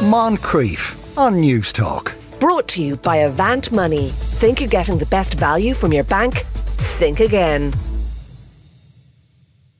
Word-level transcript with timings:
Moncrieff 0.00 1.18
on 1.18 1.42
Newstalk. 1.42 2.14
Brought 2.40 2.66
to 2.68 2.82
you 2.82 2.96
by 2.96 3.16
Avant 3.16 3.70
Money. 3.70 4.08
Think 4.08 4.58
you're 4.58 4.68
getting 4.70 4.96
the 4.96 5.04
best 5.04 5.34
value 5.34 5.74
from 5.74 5.92
your 5.92 6.04
bank? 6.04 6.38
Think 6.96 7.20
again. 7.20 7.74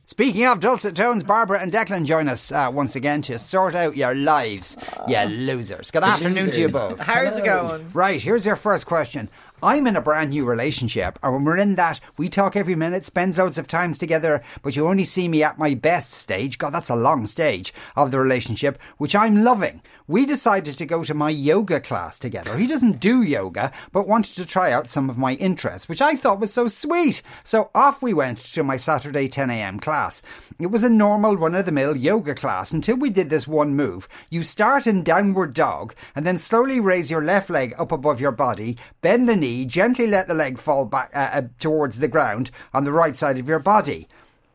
Speaking 0.04 0.44
of 0.44 0.60
dulcet 0.60 0.94
tones, 0.94 1.22
Barbara 1.22 1.60
and 1.60 1.72
Declan 1.72 2.04
join 2.04 2.28
us 2.28 2.52
uh, 2.52 2.70
once 2.70 2.96
again 2.96 3.22
to 3.22 3.38
sort 3.38 3.74
out 3.74 3.96
your 3.96 4.14
lives, 4.14 4.76
you 5.08 5.16
losers. 5.20 5.90
Good 5.90 6.04
afternoon 6.04 6.50
to 6.50 6.60
you 6.60 6.68
both. 6.68 7.00
How's 7.00 7.38
it 7.38 7.44
going? 7.46 7.90
Right, 7.94 8.20
here's 8.20 8.44
your 8.44 8.56
first 8.56 8.84
question. 8.84 9.30
I'm 9.62 9.86
in 9.86 9.96
a 9.96 10.00
brand 10.00 10.30
new 10.30 10.46
relationship, 10.46 11.18
and 11.22 11.34
when 11.34 11.44
we're 11.44 11.58
in 11.58 11.74
that, 11.74 12.00
we 12.16 12.28
talk 12.28 12.56
every 12.56 12.74
minute, 12.74 13.04
spend 13.04 13.36
loads 13.36 13.58
of 13.58 13.68
times 13.68 13.98
together, 13.98 14.42
but 14.62 14.74
you 14.74 14.88
only 14.88 15.04
see 15.04 15.28
me 15.28 15.42
at 15.42 15.58
my 15.58 15.74
best 15.74 16.12
stage. 16.12 16.56
God, 16.56 16.70
that's 16.70 16.88
a 16.88 16.96
long 16.96 17.26
stage 17.26 17.74
of 17.94 18.10
the 18.10 18.18
relationship, 18.18 18.78
which 18.96 19.14
I'm 19.14 19.44
loving. 19.44 19.82
We 20.06 20.26
decided 20.26 20.76
to 20.78 20.86
go 20.86 21.04
to 21.04 21.14
my 21.14 21.30
yoga 21.30 21.78
class 21.78 22.18
together. 22.18 22.56
He 22.56 22.66
doesn't 22.66 22.98
do 22.98 23.22
yoga, 23.22 23.70
but 23.92 24.08
wanted 24.08 24.34
to 24.34 24.44
try 24.44 24.72
out 24.72 24.90
some 24.90 25.08
of 25.08 25.18
my 25.18 25.34
interests, 25.34 25.88
which 25.88 26.02
I 26.02 26.16
thought 26.16 26.40
was 26.40 26.52
so 26.52 26.66
sweet. 26.66 27.22
So 27.44 27.70
off 27.76 28.02
we 28.02 28.12
went 28.12 28.38
to 28.38 28.62
my 28.64 28.76
Saturday 28.76 29.28
10am 29.28 29.80
class. 29.80 30.20
It 30.58 30.72
was 30.72 30.82
a 30.82 30.88
normal 30.88 31.36
run 31.36 31.54
of 31.54 31.64
the 31.64 31.70
mill 31.70 31.96
yoga 31.96 32.34
class 32.34 32.72
until 32.72 32.96
we 32.96 33.10
did 33.10 33.30
this 33.30 33.46
one 33.46 33.76
move. 33.76 34.08
You 34.30 34.42
start 34.42 34.88
in 34.88 35.04
downward 35.04 35.54
dog 35.54 35.94
and 36.16 36.26
then 36.26 36.38
slowly 36.38 36.80
raise 36.80 37.10
your 37.10 37.22
left 37.22 37.48
leg 37.48 37.74
up 37.78 37.92
above 37.92 38.20
your 38.20 38.32
body, 38.32 38.78
bend 39.02 39.28
the 39.28 39.36
knee, 39.36 39.49
gently 39.64 40.06
let 40.06 40.28
the 40.28 40.34
leg 40.34 40.58
fall 40.58 40.86
back 40.86 41.10
uh, 41.14 41.30
uh, 41.32 41.42
towards 41.58 41.98
the 41.98 42.08
ground 42.08 42.50
on 42.72 42.84
the 42.84 42.92
right 42.92 43.16
side 43.16 43.38
of 43.38 43.48
your 43.48 43.58
body. 43.58 44.08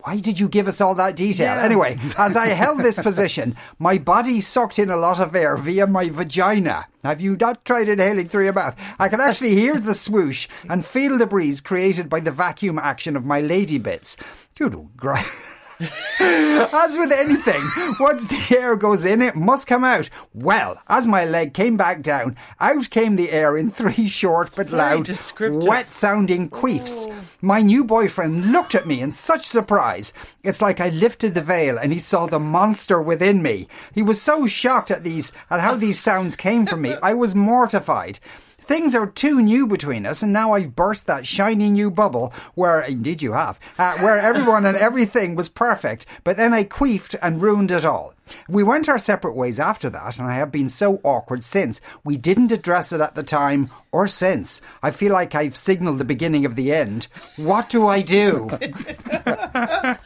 Why 0.06 0.20
did 0.20 0.40
you 0.40 0.48
give 0.48 0.68
us 0.68 0.82
all 0.82 0.94
that 0.96 1.16
detail? 1.16 1.58
Anyway, 1.58 2.00
as 2.18 2.36
I 2.36 2.48
held 2.48 2.80
this 2.80 3.00
position, 3.00 3.56
my 3.80 3.98
body 3.98 4.40
sucked 4.40 4.78
in 4.78 4.92
a 4.92 4.96
lot 4.96 5.20
of 5.20 5.36
air 5.36 5.58
via 5.58 5.88
my 5.88 6.10
vagina. 6.10 6.86
Have 7.04 7.22
you 7.22 7.36
not 7.36 7.66
tried 7.66 7.90
inhaling 7.90 8.28
through 8.28 8.44
your 8.44 8.54
mouth? 8.54 8.80
I 9.00 9.10
can 9.10 9.20
actually 9.20 9.56
hear 9.56 9.80
the 9.80 9.96
swoosh 9.96 10.48
and 10.70 10.86
feel 10.86 11.18
the 11.18 11.26
breeze 11.26 11.60
created 11.60 12.08
by 12.08 12.20
the 12.20 12.32
vacuum 12.32 12.78
action 12.78 13.16
of 13.16 13.26
my 13.26 13.42
lady 13.42 13.80
bits. 13.80 14.16
Good 14.56 14.76
great. 14.96 15.26
As 16.20 16.98
with 16.98 17.12
anything, 17.12 17.62
once 18.00 18.28
the 18.28 18.58
air 18.58 18.76
goes 18.76 19.04
in, 19.04 19.22
it 19.22 19.36
must 19.36 19.68
come 19.68 19.84
out. 19.84 20.10
Well, 20.34 20.80
as 20.88 21.06
my 21.06 21.26
leg 21.26 21.54
came 21.54 21.76
back 21.76 22.02
down, 22.02 22.38
out 22.62 22.90
came 22.90 23.16
the 23.16 23.32
air 23.32 23.58
in 23.58 23.70
three 23.70 24.08
short 24.22 24.52
but 24.56 24.72
loud, 24.72 25.10
wet 25.40 25.92
sounding 25.92 26.50
queefs. 26.50 27.08
Oh. 27.10 27.16
My 27.42 27.62
new 27.62 27.84
boyfriend 27.84 28.52
looked 28.52 28.74
at 28.74 28.88
me 28.88 29.02
in 29.02 29.12
such 29.12 29.46
surprise. 29.46 30.14
It's 30.44 30.62
like 30.62 30.80
I 30.80 30.90
lifted 30.90 31.34
the 31.34 31.42
veil 31.42 31.78
and 31.78 31.92
he 31.92 32.00
saw 32.00 32.26
the 32.26 32.40
monster 32.40 33.02
within 33.02 33.42
me. 33.42 33.68
He 33.94 34.02
was 34.02 34.22
so 34.22 34.48
shocked 34.48 34.92
at 34.92 35.04
these, 35.04 35.34
at 35.50 35.60
how 35.60 35.76
these 35.76 36.00
sounds 36.00 36.36
came 36.36 36.66
from 36.66 36.82
me. 36.82 36.96
I 37.04 37.14
was 37.14 37.36
mortified. 37.36 38.20
Things 38.66 38.96
are 38.96 39.06
too 39.06 39.44
new 39.44 39.68
between 39.68 40.08
us, 40.08 40.24
and 40.24 40.34
now 40.34 40.54
I've 40.54 40.76
burst 40.76 41.06
that 41.06 41.28
shiny 41.28 41.70
new 41.70 41.92
bubble 41.92 42.34
where, 42.56 42.82
indeed 42.82 43.22
you 43.22 43.34
have, 43.34 43.60
uh, 43.78 43.96
where 44.00 44.18
everyone 44.18 44.66
and 44.66 44.76
everything 44.76 45.36
was 45.36 45.50
perfect, 45.50 46.08
but 46.24 46.36
then 46.36 46.52
I 46.52 46.64
queefed 46.64 47.14
and 47.22 47.44
ruined 47.44 47.70
it 47.70 47.86
all. 47.86 48.16
We 48.48 48.64
went 48.64 48.90
our 48.90 49.00
separate 49.00 49.36
ways 49.36 49.60
after 49.60 49.90
that, 49.90 50.18
and 50.18 50.28
I 50.28 50.34
have 50.36 50.52
been 50.52 50.70
so 50.70 51.00
awkward 51.04 51.44
since. 51.44 51.82
We 52.04 52.18
didn't 52.18 52.52
address 52.52 52.92
it 52.92 53.02
at 53.02 53.16
the 53.16 53.24
time 53.24 53.70
or 53.92 54.08
since. 54.08 54.62
I 54.84 54.92
feel 54.92 55.14
like 55.14 55.36
I've 55.36 55.56
signalled 55.56 56.00
the 56.00 56.06
beginning 56.06 56.46
of 56.46 56.56
the 56.56 56.74
end. 56.74 57.08
What 57.38 57.70
do 57.70 57.88
I 57.88 58.02
do? 58.02 58.50
I 58.52 59.98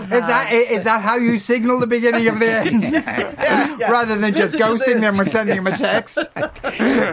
Is 0.00 0.26
that 0.26 0.52
is 0.52 0.84
that 0.84 1.02
how 1.02 1.16
you 1.16 1.38
signal 1.38 1.80
the 1.80 1.86
beginning 1.86 2.28
of 2.28 2.38
the 2.38 2.50
end? 2.50 3.80
Rather 3.80 4.16
than 4.16 4.34
just 4.34 4.54
Listen 4.54 4.78
to 4.78 4.84
ghosting 4.84 5.00
them 5.00 5.20
or 5.20 5.26
sending 5.26 5.56
them 5.56 5.66
a 5.66 5.76
text? 5.76 6.18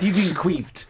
You've 0.01 0.15
been 0.15 0.33
queefed. 0.33 0.85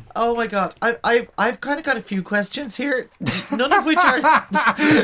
Oh 0.16 0.34
my 0.34 0.46
god, 0.46 0.74
I, 0.80 0.96
I, 1.02 1.28
I've 1.36 1.60
kind 1.60 1.78
of 1.80 1.84
got 1.84 1.96
a 1.96 2.00
few 2.02 2.22
questions 2.22 2.76
here, 2.76 3.10
none 3.50 3.72
of 3.72 3.84
which 3.84 3.98
are 3.98 4.18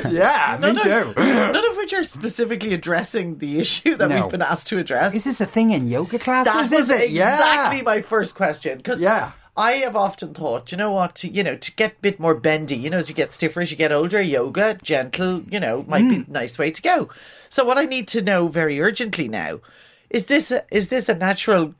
Yeah, 0.08 0.56
me 0.60 0.72
none 0.72 0.76
of, 0.76 0.82
too. 0.82 1.14
none 1.16 1.56
of 1.70 1.76
which 1.76 1.92
are 1.92 2.04
specifically 2.04 2.74
addressing 2.74 3.38
the 3.38 3.58
issue 3.58 3.96
that 3.96 4.08
No. 4.08 4.22
we've 4.22 4.30
been 4.30 4.42
asked 4.42 4.68
to 4.68 4.78
address. 4.78 5.14
Is 5.14 5.24
this 5.24 5.40
a 5.40 5.46
thing 5.46 5.72
in 5.72 5.88
yoga 5.88 6.18
classes? 6.18 6.52
that 6.52 6.62
is 6.64 6.70
was 6.72 6.90
it? 6.90 7.10
exactly 7.10 7.78
Yeah. 7.78 7.82
my 7.84 8.00
first 8.02 8.34
question 8.36 8.78
because 8.78 9.00
Yeah. 9.00 9.32
I 9.56 9.72
have 9.72 9.96
often 9.96 10.32
thought, 10.32 10.70
you 10.70 10.78
know 10.78 10.92
what, 10.92 11.16
to, 11.16 11.28
you 11.28 11.42
know, 11.42 11.56
to 11.56 11.72
get 11.72 11.92
a 11.92 12.00
bit 12.00 12.20
more 12.20 12.34
bendy, 12.36 12.76
you 12.76 12.88
know, 12.88 12.98
as 12.98 13.08
you 13.08 13.14
get 13.14 13.32
stiffer, 13.32 13.60
as 13.60 13.70
you 13.70 13.76
get 13.76 13.90
older, 13.92 14.22
yoga, 14.22 14.78
gentle, 14.80 15.42
you 15.50 15.58
know, 15.58 15.84
might 15.88 16.08
be 16.08 16.18
mm. 16.18 16.28
a 16.28 16.30
nice 16.30 16.56
way 16.56 16.70
to 16.70 16.80
go. 16.80 17.08
So 17.48 17.64
what 17.64 17.76
I 17.76 17.84
need 17.84 18.06
to 18.08 18.22
know 18.22 18.46
very 18.46 18.80
urgently 18.80 19.26
now 19.28 19.60
is 20.08 20.26
this 20.26 20.50
a, 20.52 20.64
is 20.70 20.88
this 20.88 21.08
a 21.08 21.14
natural 21.14 21.74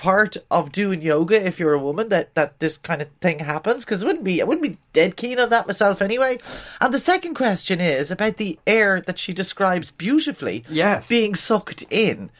part 0.00 0.38
of 0.50 0.72
doing 0.72 1.02
yoga 1.02 1.46
if 1.46 1.60
you're 1.60 1.74
a 1.74 1.78
woman 1.78 2.08
that 2.08 2.34
that 2.34 2.58
this 2.58 2.78
kind 2.78 3.02
of 3.02 3.08
thing 3.20 3.38
happens 3.40 3.84
because 3.84 4.00
it 4.02 4.06
wouldn't 4.06 4.24
be 4.24 4.40
I 4.40 4.46
wouldn't 4.46 4.62
be 4.66 4.78
dead 4.94 5.14
keen 5.16 5.38
on 5.38 5.50
that 5.50 5.66
myself 5.66 6.00
anyway. 6.00 6.38
And 6.80 6.92
the 6.94 6.98
second 6.98 7.34
question 7.34 7.80
is 7.82 8.10
about 8.10 8.38
the 8.38 8.58
air 8.66 9.02
that 9.02 9.18
she 9.18 9.34
describes 9.34 9.90
beautifully, 9.90 10.64
Yes. 10.70 11.06
being 11.08 11.34
sucked 11.34 11.84
in. 11.90 12.30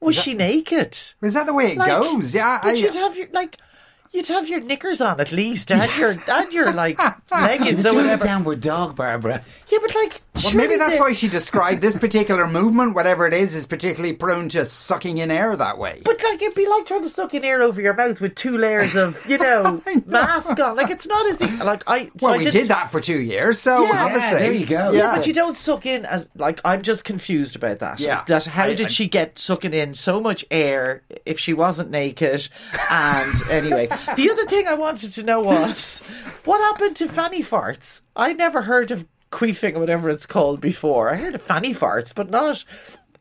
Was 0.00 0.16
she 0.16 0.34
naked? 0.34 0.96
Is 1.22 1.32
that 1.34 1.46
the 1.46 1.54
way 1.54 1.72
it 1.72 1.78
Like, 1.78 1.88
goes? 1.88 2.34
Yeah. 2.34 2.60
I, 2.62 2.72
you'd 2.74 2.94
have 2.94 3.16
your 3.16 3.28
like, 3.32 3.56
you'd 4.12 4.28
have 4.28 4.48
your 4.48 4.60
knickers 4.60 5.00
on 5.00 5.20
at 5.20 5.32
least, 5.32 5.70
and 5.70 5.90
your 5.96 6.14
and 6.28 6.52
your 6.52 6.72
like 6.72 6.98
leggings 7.30 7.84
or 7.86 7.90
Doing 7.90 7.98
a 8.06 8.08
whatever. 8.10 8.24
downward 8.24 8.60
dog, 8.60 8.96
Barbara. 8.96 9.44
Yeah, 9.70 9.78
but 9.82 9.94
like, 9.94 10.22
well, 10.34 10.42
surely 10.44 10.56
maybe 10.56 10.76
that's 10.78 10.94
the- 10.94 11.00
why 11.00 11.12
she 11.12 11.28
described 11.28 11.82
this 11.82 11.96
particular 11.98 12.46
movement, 12.46 12.94
whatever 12.94 13.26
it 13.26 13.34
is, 13.34 13.54
is 13.54 13.66
particularly 13.66 14.14
prone 14.14 14.48
to 14.50 14.64
sucking 14.64 15.18
in 15.18 15.30
air 15.30 15.54
that 15.56 15.76
way. 15.78 16.00
But 16.04 16.22
like, 16.24 16.40
it'd 16.40 16.54
be 16.54 16.66
like 16.66 16.86
trying 16.86 17.02
to 17.02 17.10
suck 17.10 17.34
in 17.34 17.44
air 17.44 17.60
over 17.62 17.80
your 17.80 17.92
mouth 17.94 18.20
with 18.20 18.34
two 18.34 18.56
layers 18.56 18.96
of, 18.96 19.24
you 19.28 19.36
know, 19.38 19.82
know. 19.86 20.02
mask 20.06 20.58
on. 20.58 20.76
Like, 20.76 20.90
it's 20.90 21.06
not 21.06 21.26
as 21.28 21.42
easy. 21.42 21.56
Like, 21.58 21.82
I 21.86 22.04
so 22.06 22.10
well, 22.22 22.34
I 22.34 22.38
we 22.38 22.44
didn't- 22.44 22.60
did 22.62 22.68
that 22.68 22.90
for 22.90 23.00
two 23.00 23.18
years, 23.20 23.58
so 23.58 23.82
Yeah, 23.84 24.04
obviously. 24.06 24.38
there 24.38 24.52
you 24.52 24.66
go. 24.66 24.90
Yeah. 24.92 25.16
But 25.16 25.26
you 25.26 25.34
don't 25.34 25.56
suck 25.56 25.84
in 25.84 26.06
as 26.06 26.28
like 26.34 26.60
I'm 26.64 26.80
just 26.82 27.04
confused 27.04 27.54
about 27.56 27.80
that. 27.80 28.00
Yeah. 28.00 28.24
That 28.28 28.46
how 28.46 28.64
I- 28.64 28.74
did 28.74 28.86
I- 28.86 28.88
she 28.88 29.06
get 29.06 29.38
sucking 29.38 29.74
in 29.74 29.92
so 29.94 30.18
much 30.20 30.44
air 30.50 31.02
if 31.26 31.38
she 31.38 31.52
wasn't 31.52 31.90
naked? 31.90 32.48
And 32.90 33.34
anyway, 33.50 33.88
the 34.16 34.30
other 34.30 34.46
thing 34.46 34.66
I 34.66 34.74
wanted 34.74 35.12
to 35.12 35.22
know 35.22 35.40
was 35.40 36.00
what 36.44 36.60
happened 36.60 36.96
to 36.96 37.08
fanny 37.08 37.42
farts? 37.42 38.00
I 38.16 38.32
never 38.32 38.62
heard 38.62 38.90
of 38.90 39.06
queefing 39.30 39.76
or 39.76 39.80
whatever 39.80 40.10
it's 40.10 40.26
called 40.26 40.60
before. 40.60 41.10
I 41.10 41.16
heard 41.16 41.34
of 41.34 41.42
fanny 41.42 41.74
farts, 41.74 42.14
but 42.14 42.30
not 42.30 42.64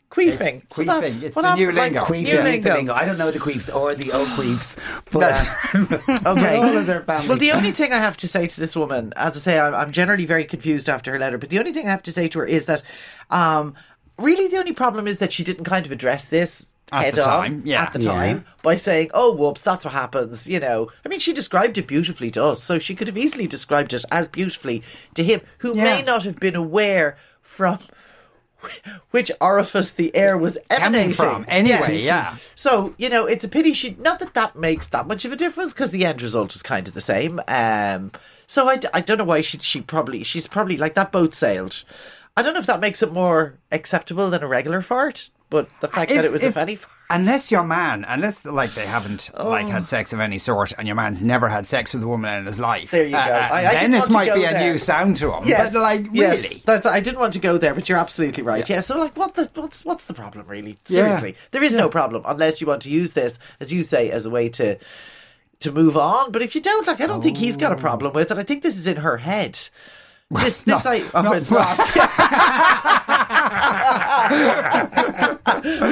queefing. 0.09 0.63
It's 0.63 0.75
So 0.77 0.83
queefing. 0.83 1.23
It's 1.23 1.35
the 1.35 1.55
new 1.55 1.71
like, 1.71 1.91
lingo. 1.93 2.07
New 2.13 2.41
lingo. 2.41 2.73
lingo. 2.73 2.93
I 2.93 3.05
don't 3.05 3.17
know 3.17 3.29
the 3.29 3.39
queefs 3.39 3.73
or 3.73 3.93
the 3.93 4.11
old 4.13 4.29
queefs, 4.29 4.77
but 5.11 5.33
uh, 5.33 6.29
Okay. 6.31 6.55
all 6.55 6.77
of 6.77 6.85
their 6.88 7.01
family. 7.03 7.27
Well, 7.27 7.38
the 7.38 7.51
only 7.51 7.71
thing 7.79 7.91
I 7.91 7.97
have 7.97 8.15
to 8.17 8.27
say 8.27 8.47
to 8.47 8.59
this 8.59 8.75
woman, 8.75 9.11
as 9.17 9.35
I 9.35 9.39
say, 9.41 9.59
I'm, 9.59 9.75
I'm 9.75 9.91
generally 9.91 10.25
very 10.25 10.45
confused 10.45 10.88
after 10.88 11.11
her 11.11 11.19
letter, 11.19 11.38
but 11.38 11.49
the 11.49 11.59
only 11.59 11.73
thing 11.73 11.88
I 11.88 11.91
have 11.91 12.03
to 12.03 12.11
say 12.13 12.27
to 12.29 12.39
her 12.39 12.45
is 12.45 12.65
that 12.65 12.83
um, 13.29 13.75
really 14.17 14.47
the 14.47 14.57
only 14.57 14.73
problem 14.73 15.07
is 15.07 15.19
that 15.19 15.33
she 15.33 15.44
didn't 15.44 15.65
kind 15.65 15.85
of 15.85 15.91
address 15.91 16.25
this. 16.25 16.69
At 16.91 17.03
head 17.03 17.13
the 17.15 17.29
on 17.29 17.41
time, 17.41 17.61
yeah. 17.65 17.83
at 17.83 17.93
the 17.93 17.99
Yeah. 18.01 18.11
time, 18.11 18.45
by 18.63 18.75
saying, 18.75 19.11
"Oh, 19.13 19.33
whoops, 19.35 19.61
that's 19.61 19.83
what 19.83 19.93
happens." 19.93 20.47
You 20.47 20.59
know, 20.61 20.89
I 21.03 21.09
mean, 21.09 21.19
she 21.19 21.33
described 21.33 21.77
it 21.77 21.85
beautifully 21.87 22.31
to 22.31 22.43
us, 22.45 22.63
so 22.63 22.79
she 22.79 22.95
could 22.95 23.07
have 23.07 23.17
easily 23.17 23.45
described 23.47 23.93
it 23.93 24.05
as 24.09 24.29
beautifully 24.29 24.83
to 25.15 25.23
him, 25.23 25.41
who 25.59 25.73
may 25.73 26.01
not 26.01 26.23
have 26.23 26.39
been 26.39 26.55
aware 26.55 27.17
from 27.41 27.79
which 29.11 29.31
orifice 29.41 29.91
the 29.91 30.15
air 30.15 30.37
was 30.37 30.57
emanating 30.69 31.13
from. 31.13 31.45
Anyway, 31.47 31.89
Yes. 31.93 32.03
yeah. 32.03 32.35
So 32.55 32.93
you 32.97 33.09
know, 33.09 33.25
it's 33.25 33.43
a 33.43 33.47
pity 33.49 33.73
she. 33.73 33.95
Not 33.99 34.19
that 34.19 34.33
that 34.33 34.55
makes 34.55 34.87
that 34.89 35.07
much 35.07 35.25
of 35.25 35.31
a 35.31 35.35
difference 35.35 35.73
because 35.73 35.91
the 35.91 36.05
end 36.05 36.21
result 36.21 36.55
is 36.55 36.63
kind 36.63 36.87
of 36.87 36.93
the 36.93 37.01
same. 37.01 37.39
Um, 37.47 38.11
so 38.47 38.67
I 38.69 38.77
don't 38.77 39.17
know 39.17 39.23
why 39.25 39.41
she 39.41 39.57
she 39.59 39.81
probably 39.81 40.23
she's 40.23 40.47
probably 40.47 40.77
like 40.77 40.93
that 40.95 41.11
boat 41.11 41.33
sailed. 41.35 41.83
I 42.35 42.41
don't 42.43 42.53
know 42.53 42.59
if 42.59 42.65
that 42.67 42.79
makes 42.79 43.01
it 43.01 43.11
more 43.11 43.55
acceptable 43.71 44.29
than 44.29 44.43
a 44.43 44.47
regular 44.47 44.81
fart, 44.81 45.29
but 45.49 45.67
the 45.81 45.87
fact 45.87 46.11
that 46.11 46.25
it 46.25 46.31
was 46.31 46.43
a 46.43 46.47
if- 46.47 46.53
fanny 46.53 46.75
fart. 46.75 46.94
Unless 47.09 47.51
your 47.53 47.63
man, 47.63 48.03
unless 48.05 48.44
like 48.44 48.73
they 48.73 48.85
haven't 48.85 49.29
like 49.33 49.67
Oh. 49.67 49.69
had 49.69 49.88
sex 49.88 50.11
of 50.11 50.19
any 50.19 50.38
sort, 50.38 50.73
and 50.77 50.89
your 50.89 50.95
man's 50.95 51.21
never 51.21 51.47
had 51.47 51.65
sex 51.65 51.94
with 51.94 52.03
a 52.03 52.07
woman 52.07 52.39
in 52.39 52.45
his 52.45 52.59
life, 52.59 52.91
There 52.91 53.05
you 53.05 53.11
go. 53.11 53.17
uh, 53.17 53.47
I- 53.49 53.65
I 53.65 53.73
then 53.75 53.91
this 53.91 54.09
might 54.09 54.33
be 54.33 54.44
a 54.44 54.59
new 54.59 54.77
sound 54.77 55.15
to 55.17 55.31
him. 55.31 55.47
Yes, 55.47 55.71
but 55.71 55.81
like 55.81 56.05
yes. 56.11 56.44
really, 56.44 56.61
That's, 56.65 56.85
I 56.85 56.99
didn't 56.99 57.19
want 57.19 57.31
to 57.31 57.39
go 57.39 57.57
there, 57.57 57.73
but 57.73 57.88
you're 57.88 57.97
absolutely 57.97 58.44
right. 58.44 58.67
Yeah. 58.69 58.81
So, 58.81 58.97
like, 58.97 59.15
what 59.15 59.35
the 59.35 59.49
what's 59.55 59.85
what's 59.85 60.03
the 60.03 60.13
problem, 60.13 60.47
really? 60.47 60.77
Yeah. 60.89 61.03
Seriously, 61.05 61.38
there 61.51 61.63
is 61.63 61.73
no 61.73 61.88
problem 61.88 62.23
unless 62.25 62.59
you 62.59 62.67
want 62.67 62.81
to 62.81 62.89
use 62.89 63.13
this, 63.13 63.39
as 63.61 63.71
you 63.71 63.85
say, 63.85 64.11
as 64.11 64.25
a 64.25 64.29
way 64.29 64.50
to 64.50 64.77
to 65.61 65.71
move 65.71 65.95
on. 65.95 66.33
But 66.33 66.41
if 66.41 66.55
you 66.55 66.61
don't, 66.61 66.85
like, 66.88 67.00
I 67.00 67.07
don't 67.07 67.21
think 67.23 67.38
he's 67.38 67.55
got 67.55 67.71
a 67.71 67.77
problem 67.77 68.11
with 68.11 68.31
it. 68.31 68.38
I 68.38 68.43
think 68.43 68.63
this 68.63 68.75
is 68.75 68.85
in 68.85 68.97
her 68.97 69.15
head. 69.15 69.53
This, 70.29 70.63
this, 70.63 70.67
no, 70.67 70.81
I, 70.91 71.05
oh, 71.13 71.21
no, 71.21 71.31
it's 71.31 71.50
not. 71.50 71.79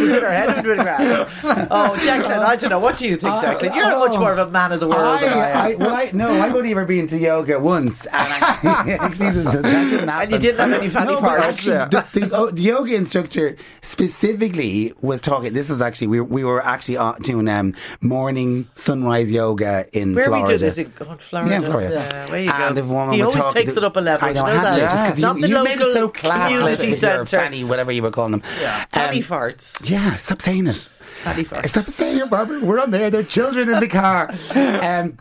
was 0.05 0.13
in 0.15 0.21
her 0.21 0.31
head 0.31 0.65
when 0.65 0.79
it 0.79 0.83
ran. 0.83 1.27
Oh, 1.71 1.95
Declan, 1.99 2.39
I 2.39 2.55
don't 2.55 2.69
know. 2.69 2.79
What 2.79 2.97
do 2.97 3.05
you 3.07 3.15
think, 3.17 3.33
Declan? 3.35 3.75
You're 3.75 3.99
much 3.99 4.17
more 4.19 4.31
of 4.33 4.47
a 4.47 4.51
man 4.51 4.71
of 4.71 4.79
the 4.79 4.87
world 4.87 5.19
than 5.21 5.33
I 5.33 5.49
am. 5.49 5.57
I, 5.57 5.75
well, 5.75 5.95
I, 5.95 6.09
no, 6.13 6.41
I've 6.41 6.55
only 6.55 6.71
ever 6.71 6.85
been 6.85 7.07
to 7.07 7.17
yoga 7.17 7.59
once, 7.59 8.05
and 8.05 8.15
actually, 8.15 8.93
actually 8.93 9.29
that 9.43 9.61
didn't 9.63 10.09
And 10.09 10.31
you 10.31 10.39
didn't 10.39 10.59
have 10.59 10.79
any 10.81 10.89
fatty 10.89 11.11
no, 11.13 11.21
but 11.21 11.39
farts. 11.39 11.41
actually, 11.41 11.73
the, 12.19 12.19
the, 12.27 12.35
oh, 12.35 12.51
the 12.51 12.61
yoga 12.61 12.95
instructor 12.95 13.55
specifically 13.81 14.93
was 15.01 15.21
talking. 15.21 15.53
This 15.53 15.69
is 15.69 15.81
actually 15.81 16.07
we, 16.07 16.21
we 16.21 16.43
were 16.43 16.63
actually 16.63 16.97
uh, 16.97 17.13
doing 17.21 17.47
um, 17.47 17.73
morning 18.01 18.67
sunrise 18.75 19.31
yoga 19.31 19.85
in 19.97 20.13
Where 20.15 20.25
Florida. 20.25 20.45
we 20.53 20.57
did 20.57 20.65
is 20.65 20.77
it 20.77 21.01
on 21.01 21.17
Florida? 21.17 21.51
Yeah, 21.51 21.57
in 21.57 21.63
Florida. 21.65 22.07
Yeah, 22.11 22.29
where 22.31 22.39
you 22.41 22.49
And 22.51 22.75
go. 22.75 22.81
the 22.81 22.87
woman 22.87 23.15
he 23.15 23.21
was 23.21 23.35
always 23.35 23.45
talking 23.45 23.61
takes 23.65 23.77
it 23.77 23.83
up 23.83 23.95
a 23.95 23.99
level. 23.99 24.27
I 24.29 24.33
know, 24.33 24.47
you 24.47 24.53
know 24.53 24.59
had 24.61 24.73
that? 24.73 24.79
just 24.79 24.95
'cause 25.13 25.19
Not 25.19 25.35
you, 25.37 25.41
the 25.41 25.47
you 25.49 25.55
local 25.55 25.75
made 25.75 25.81
it 25.81 25.93
so 25.93 26.09
classless 26.09 26.47
community 26.47 26.93
centre. 26.93 27.25
fanny, 27.25 27.63
whatever 27.63 27.91
you 27.91 28.01
were 28.03 28.11
calling 28.11 28.31
them. 28.33 28.41
Yeah, 28.61 28.85
fatty 28.91 29.17
Um, 29.19 29.23
farts. 29.23 29.89
yeah, 29.89 29.94
stop 30.17 30.41
saying 30.41 30.67
it. 30.67 30.87
Fatty. 31.23 31.43
Stop 31.67 31.85
saying 31.85 32.19
it, 32.19 32.29
Barbara. 32.29 32.59
We're 32.59 32.79
on 32.79 32.91
there. 32.91 33.09
There 33.09 33.21
are 33.21 33.23
children 33.23 33.69
in 33.69 33.79
the 33.79 33.87
car. 33.87 34.33
Um, 34.55 35.17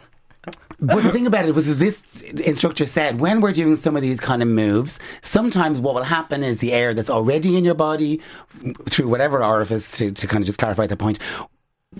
but 0.80 1.02
the 1.02 1.12
thing 1.12 1.26
about 1.26 1.46
it 1.46 1.54
was 1.54 1.76
this 1.78 2.02
instructor 2.22 2.84
said 2.84 3.20
when 3.20 3.40
we're 3.40 3.52
doing 3.52 3.76
some 3.76 3.96
of 3.96 4.02
these 4.02 4.20
kind 4.20 4.42
of 4.42 4.48
moves, 4.48 4.98
sometimes 5.22 5.80
what 5.80 5.94
will 5.94 6.02
happen 6.02 6.42
is 6.42 6.58
the 6.58 6.72
air 6.72 6.92
that's 6.92 7.08
already 7.08 7.56
in 7.56 7.64
your 7.64 7.74
body 7.74 8.20
through 8.90 9.08
whatever 9.08 9.42
orifice 9.42 9.96
to, 9.98 10.10
to 10.12 10.26
kind 10.26 10.42
of 10.42 10.46
just 10.46 10.58
clarify 10.58 10.86
the 10.86 10.96
point 10.96 11.18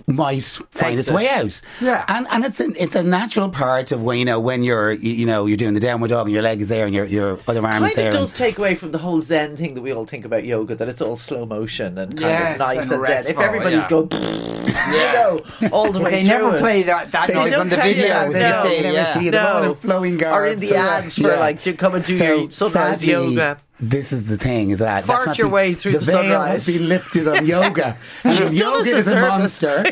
might 0.07 0.43
find 0.71 0.99
its 0.99 1.11
way 1.11 1.29
out. 1.29 1.61
Yeah. 1.81 2.05
And 2.09 2.27
and 2.31 2.45
it's 2.45 2.61
an, 2.61 2.75
it's 2.79 2.95
a 2.95 3.03
natural 3.03 3.49
part 3.51 3.93
of 3.93 4.03
when 4.03 4.19
you 4.19 4.25
know 4.25 4.41
when 4.41 4.63
you're 4.65 4.93
you, 4.93 5.13
you 5.13 5.27
know 5.27 5.47
you're 5.47 5.57
doing 5.57 5.75
the 5.75 5.81
downward 5.81 6.09
dog 6.09 6.27
and 6.27 6.33
your 6.35 6.43
leg 6.43 6.61
is 6.61 6.69
there 6.69 6.87
and 6.87 6.95
your 6.95 7.05
your 7.07 7.39
other 7.49 7.65
arm 7.65 7.83
is 7.85 7.89
kind 7.91 7.97
there. 7.97 8.09
of 8.09 8.15
does 8.15 8.33
take 8.33 8.59
away 8.59 8.75
from 8.75 8.93
the 8.93 8.99
whole 8.99 9.21
Zen 9.21 9.57
thing 9.57 9.75
that 9.75 9.83
we 9.83 9.93
all 9.93 10.05
think 10.07 10.25
about 10.25 10.45
yoga, 10.45 10.75
that 10.75 10.89
it's 10.89 11.01
all 11.01 11.17
slow 11.17 11.47
motion 11.47 11.99
and 11.99 12.11
kind 12.19 12.21
Yes, 12.21 12.53
of 12.55 12.59
nice 12.59 12.91
and 12.91 13.05
and, 13.05 13.07
Zen. 13.23 13.31
If 13.33 13.39
everybody's 13.41 13.81
yeah. 13.81 13.89
going, 13.89 14.09
you 14.13 15.69
know, 15.69 15.71
all 15.73 15.93
the 15.93 16.01
way 16.01 16.11
They 16.11 16.23
never 16.25 16.57
it. 16.57 16.61
play 16.61 16.83
that, 16.85 17.11
that 17.13 17.29
They 17.29 17.35
noise 17.35 17.53
on 17.55 17.69
the 17.69 17.77
tell 17.77 17.89
you 17.89 18.03
that, 18.09 18.29
videos. 18.29 18.33
no. 18.33 18.65
You 18.71 18.83
see, 18.83 18.93
yeah. 18.95 19.15
see 19.19 19.31
them 19.31 19.47
all 19.47 19.63
No. 19.63 19.71
in 19.71 19.75
flowing 19.77 20.25
Or 20.25 20.47
in 20.47 20.59
the 20.59 20.75
ads 20.75 21.15
for 21.17 21.29
Yeah. 21.29 21.39
like, 21.41 21.63
to 21.63 21.73
come 21.75 21.95
and 21.95 22.05
do 22.05 22.15
your 22.15 22.51
sunrise 22.51 23.01
sadly, 23.01 23.09
yoga. 23.09 23.59
This 23.79 24.13
is 24.13 24.29
the 24.29 24.37
thing: 24.39 24.71
is 24.71 24.79
that 24.79 25.05
Fart 25.05 25.37
your 25.37 25.49
the, 25.49 25.55
way 25.55 25.75
through 25.75 25.93
the 25.93 25.99
the 25.99 26.05
veil 26.05 26.15
sunrise. 26.23 26.67
has 26.67 26.79
been 26.79 26.89
lifted 26.89 27.27
on 27.29 27.45
yoga. 27.55 27.99
And 28.23 28.35
She's 28.35 28.53
done 28.61 28.81
us 28.81 28.87
yoga 28.87 28.95
a 28.95 28.99
is 28.99 29.07
a 29.07 29.11
service. 29.11 29.29
monster. 29.29 29.85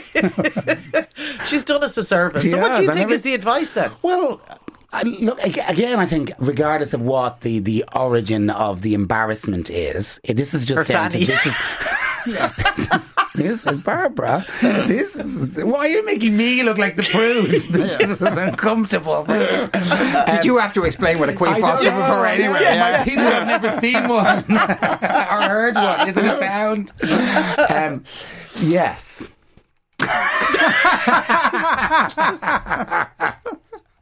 She's 1.47 1.65
done 1.65 1.83
us 1.85 1.97
a 1.97 2.03
service. 2.05 2.49
so 2.49 2.59
what 2.59 2.77
do 2.77 2.83
you 2.85 2.93
think 2.93 3.11
is 3.11 3.23
the 3.23 3.35
advice 3.35 3.73
then? 3.73 3.91
Well, 4.03 4.41
I, 4.93 5.03
look 5.03 5.43
again. 5.43 5.99
I 5.99 6.07
think 6.07 6.31
regardless 6.39 6.93
of 6.95 7.01
what 7.01 7.41
the, 7.41 7.59
the 7.59 7.85
origin 7.95 8.51
of 8.51 8.83
the 8.83 8.95
embarrassment 8.95 9.69
is, 9.71 10.21
this 10.29 10.55
is 10.55 10.65
just 10.65 10.79
Her 10.79 10.85
down 10.85 11.11
fanny. 11.11 11.25
to 11.27 11.33
this 11.33 11.47
is. 11.47 11.55
this 13.35 13.67
is 13.67 13.81
Barbara. 13.83 14.45
This 14.61 15.17
is 15.17 15.65
why 15.65 15.81
are 15.81 15.89
you 15.89 16.05
making 16.05 16.37
me 16.37 16.63
look 16.63 16.79
like 16.79 16.97
the 16.97 17.03
prude? 17.03 17.51
This 17.73 18.01
is 18.01 18.21
uncomfortable. 18.21 19.25
Did 19.27 20.45
you 20.45 20.59
have 20.59 20.73
to 20.75 20.85
explain 20.85 21.19
what 21.19 21.29
a 21.29 21.33
queen 21.33 21.55
I 21.55 21.61
foster 21.61 21.91
don't 21.91 22.01
before 22.01 22.27
anyway? 22.27 22.61
Yeah, 22.63 22.75
Yeah. 22.75 22.99
my 22.99 23.05
people 23.05 23.25
have 23.25 23.47
never 23.47 23.81
seen 23.81 24.09
one 24.09 24.45
or 24.51 25.43
heard 25.49 25.75
one. 25.75 26.09
Isn't 26.09 26.25
it 26.25 26.39
sound? 26.39 26.93
Um, 27.71 28.05
yes. 28.61 29.29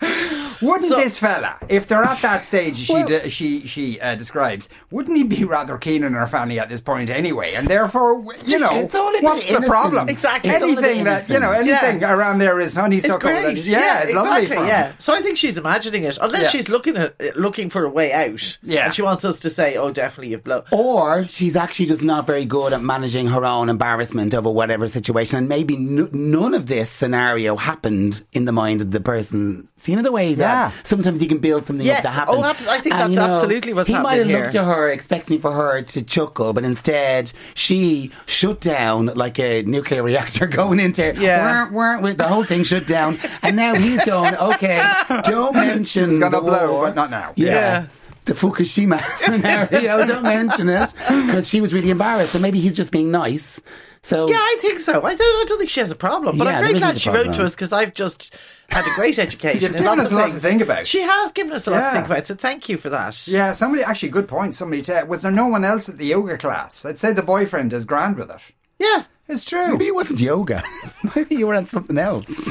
Wouldn't 0.62 0.90
this 0.90 1.18
fella, 1.18 1.56
if 1.68 1.86
they're 1.88 2.02
at 2.02 2.20
that 2.20 2.44
stage 2.44 2.76
she 2.76 3.02
de- 3.04 3.30
she 3.30 3.66
she 3.66 3.98
uh, 4.00 4.14
describes, 4.14 4.68
wouldn't 4.90 5.16
he 5.16 5.22
be 5.24 5.44
rather 5.44 5.78
keen 5.78 6.04
on 6.04 6.12
her 6.12 6.26
family 6.26 6.58
at 6.58 6.68
this 6.68 6.82
point 6.82 7.08
anyway? 7.08 7.54
And 7.54 7.66
therefore, 7.68 8.22
you 8.46 8.58
know, 8.58 8.70
It's 8.72 8.94
all 8.94 9.08
about 9.10 9.22
what's 9.22 9.46
the 9.50 9.60
problem? 9.62 10.08
Exactly. 10.10 10.50
Anything 10.50 11.04
that 11.04 11.28
you 11.30 11.40
know, 11.40 11.52
innocence. 11.54 11.82
anything 11.82 12.04
around 12.04 12.38
there 12.38 12.60
is 12.60 12.72
It's 12.72 12.76
honeysuckle. 12.80 13.18
great. 13.20 13.44
and- 13.46 13.58
yeah, 13.66 14.00
it's 14.00 14.10
exactly. 14.10 14.46
for 14.48 14.54
him. 14.56 14.66
Yeah. 14.66 14.92
So 14.98 15.14
I 15.14 15.22
think 15.22 15.38
she's 15.38 15.56
imagining 15.56 16.04
it, 16.04 16.18
unless 16.20 16.42
Yeah. 16.42 16.48
she's 16.50 16.68
looking 16.68 16.96
at 16.98 17.36
looking 17.36 17.70
for 17.70 17.84
a 17.84 17.88
way 17.90 18.12
out. 18.12 18.58
Yeah. 18.62 18.86
And 18.86 18.94
she 18.94 19.00
wants 19.02 19.24
us 19.24 19.38
to 19.40 19.50
say, 19.50 19.76
"Oh, 19.76 19.90
definitely 19.90 20.32
you've 20.32 20.44
blown." 20.44 20.64
Or 20.72 21.26
she's 21.28 21.56
actually 21.56 21.86
just 21.86 22.02
not 22.02 22.26
very 22.26 22.44
good 22.44 22.72
at 22.74 22.82
managing 22.82 23.28
her 23.28 23.44
own 23.46 23.70
embarrassment 23.70 24.34
over 24.34 24.50
whatever 24.50 24.88
situation, 24.88 25.38
and 25.38 25.48
maybe 25.48 25.74
n- 25.76 26.10
none 26.12 26.52
of 26.54 26.66
this 26.66 26.90
scenario 26.90 27.56
happened 27.56 28.24
in 28.34 28.44
the 28.44 28.52
mind 28.52 28.82
of 28.82 28.90
the 28.90 29.00
person. 29.00 29.68
So 29.90 29.96
you 29.96 29.96
know 29.96 30.02
the 30.02 30.12
way 30.12 30.34
that 30.34 30.72
Yeah. 30.72 30.82
sometimes 30.84 31.20
you 31.20 31.26
can 31.26 31.38
build 31.38 31.64
something 31.66 31.84
Yes. 31.84 31.98
up 31.98 32.02
to 32.04 32.10
happen. 32.10 32.34
Oh, 32.38 32.44
abs- 32.44 32.68
I 32.68 32.78
think 32.78 32.94
And, 32.94 33.00
that's 33.02 33.10
you 33.10 33.16
know, 33.16 33.34
absolutely 33.38 33.72
what's 33.74 33.88
he 33.88 33.94
might 33.94 34.18
have 34.18 34.26
happening 34.28 34.36
looked 34.42 34.52
here. 34.52 34.62
at 34.62 34.66
her 34.68 34.88
expecting 34.88 35.40
for 35.40 35.52
her 35.52 35.82
to 35.82 36.02
chuckle, 36.02 36.52
but 36.52 36.64
instead 36.64 37.32
she 37.54 38.12
shut 38.26 38.60
down 38.60 39.06
like 39.16 39.40
a 39.40 39.62
nuclear 39.64 40.02
reactor 40.10 40.46
going 40.46 40.78
into 40.78 41.12
Yeah. 41.18 41.68
"Wah, 41.70 41.96
wah," 41.96 42.00
with 42.00 42.18
the 42.18 42.28
whole 42.28 42.44
thing 42.44 42.62
shut 42.62 42.86
down, 42.86 43.18
and 43.42 43.56
now 43.56 43.74
he's 43.74 44.04
going 44.04 44.36
okay. 44.36 44.80
Don't 45.24 45.54
mention 45.56 46.10
He's 46.10 46.18
gonna 46.20 46.36
the 46.36 46.40
blow, 46.42 46.72
war. 46.72 46.86
but 46.86 46.94
not 46.94 47.10
now. 47.10 47.32
Yeah. 47.34 47.46
Yeah. 47.50 47.86
The 48.26 48.34
Fukushima 48.34 49.02
scenario, 49.16 50.04
don't 50.06 50.22
mention 50.22 50.68
it. 50.68 50.92
Because 51.08 51.48
she 51.48 51.60
was 51.60 51.72
really 51.74 51.90
embarrassed, 51.90 52.32
so 52.32 52.38
maybe 52.38 52.60
he's 52.60 52.74
just 52.74 52.92
being 52.92 53.10
nice. 53.10 53.58
So, 54.02 54.28
Yeah, 54.28 54.36
I 54.36 54.56
think 54.60 54.80
so. 54.80 55.02
I 55.02 55.14
don't. 55.14 55.20
I 55.42 55.44
don't 55.48 55.58
think 55.58 55.70
she 55.70 55.80
has 55.80 55.90
a 55.90 55.94
problem, 55.96 56.38
but 56.38 56.46
Yeah, 56.46 56.58
I'm 56.58 56.64
very 56.64 56.78
glad 56.78 56.96
a 56.96 56.98
she 56.98 57.10
wrote 57.10 57.34
to 57.34 57.42
us 57.44 57.52
because 57.54 57.72
I've 57.72 57.92
just 57.94 58.32
had 58.70 58.86
a 58.86 58.94
great 58.94 59.18
education. 59.18 59.60
You've 59.62 59.76
given 59.76 60.00
us 60.00 60.12
a 60.12 60.14
lot 60.16 60.30
to 60.30 60.38
think 60.40 60.62
about. 60.62 60.86
She 60.86 61.00
has 61.02 61.32
given 61.32 61.52
us 61.52 61.66
a 61.66 61.70
lot 61.70 61.78
Yeah. 61.78 61.90
to 61.90 61.94
think 61.96 62.06
about. 62.06 62.26
So 62.26 62.34
thank 62.34 62.68
you 62.68 62.76
for 62.78 62.90
that. 62.90 63.26
Yeah, 63.26 63.52
somebody 63.52 63.82
actually 63.82 64.10
good 64.10 64.28
point. 64.28 64.54
Somebody 64.54 64.82
said, 64.84 65.08
was 65.08 65.22
there 65.22 65.32
no 65.32 65.46
one 65.48 65.64
else 65.64 65.88
at 65.88 65.98
the 65.98 66.06
yoga 66.06 66.38
class? 66.38 66.84
I'd 66.84 66.98
say 66.98 67.12
the 67.12 67.22
boyfriend 67.22 67.72
is 67.72 67.84
grand 67.84 68.16
with 68.16 68.30
it. 68.30 68.40
Yeah. 68.78 69.04
It's 69.28 69.44
true. 69.44 69.72
maybe 69.72 69.86
it 69.86 69.94
wasn't 69.94 70.20
yoga. 70.20 70.62
maybe 71.16 71.36
you 71.36 71.46
were 71.46 71.54
on 71.54 71.66
something 71.66 71.98
else. 71.98 72.50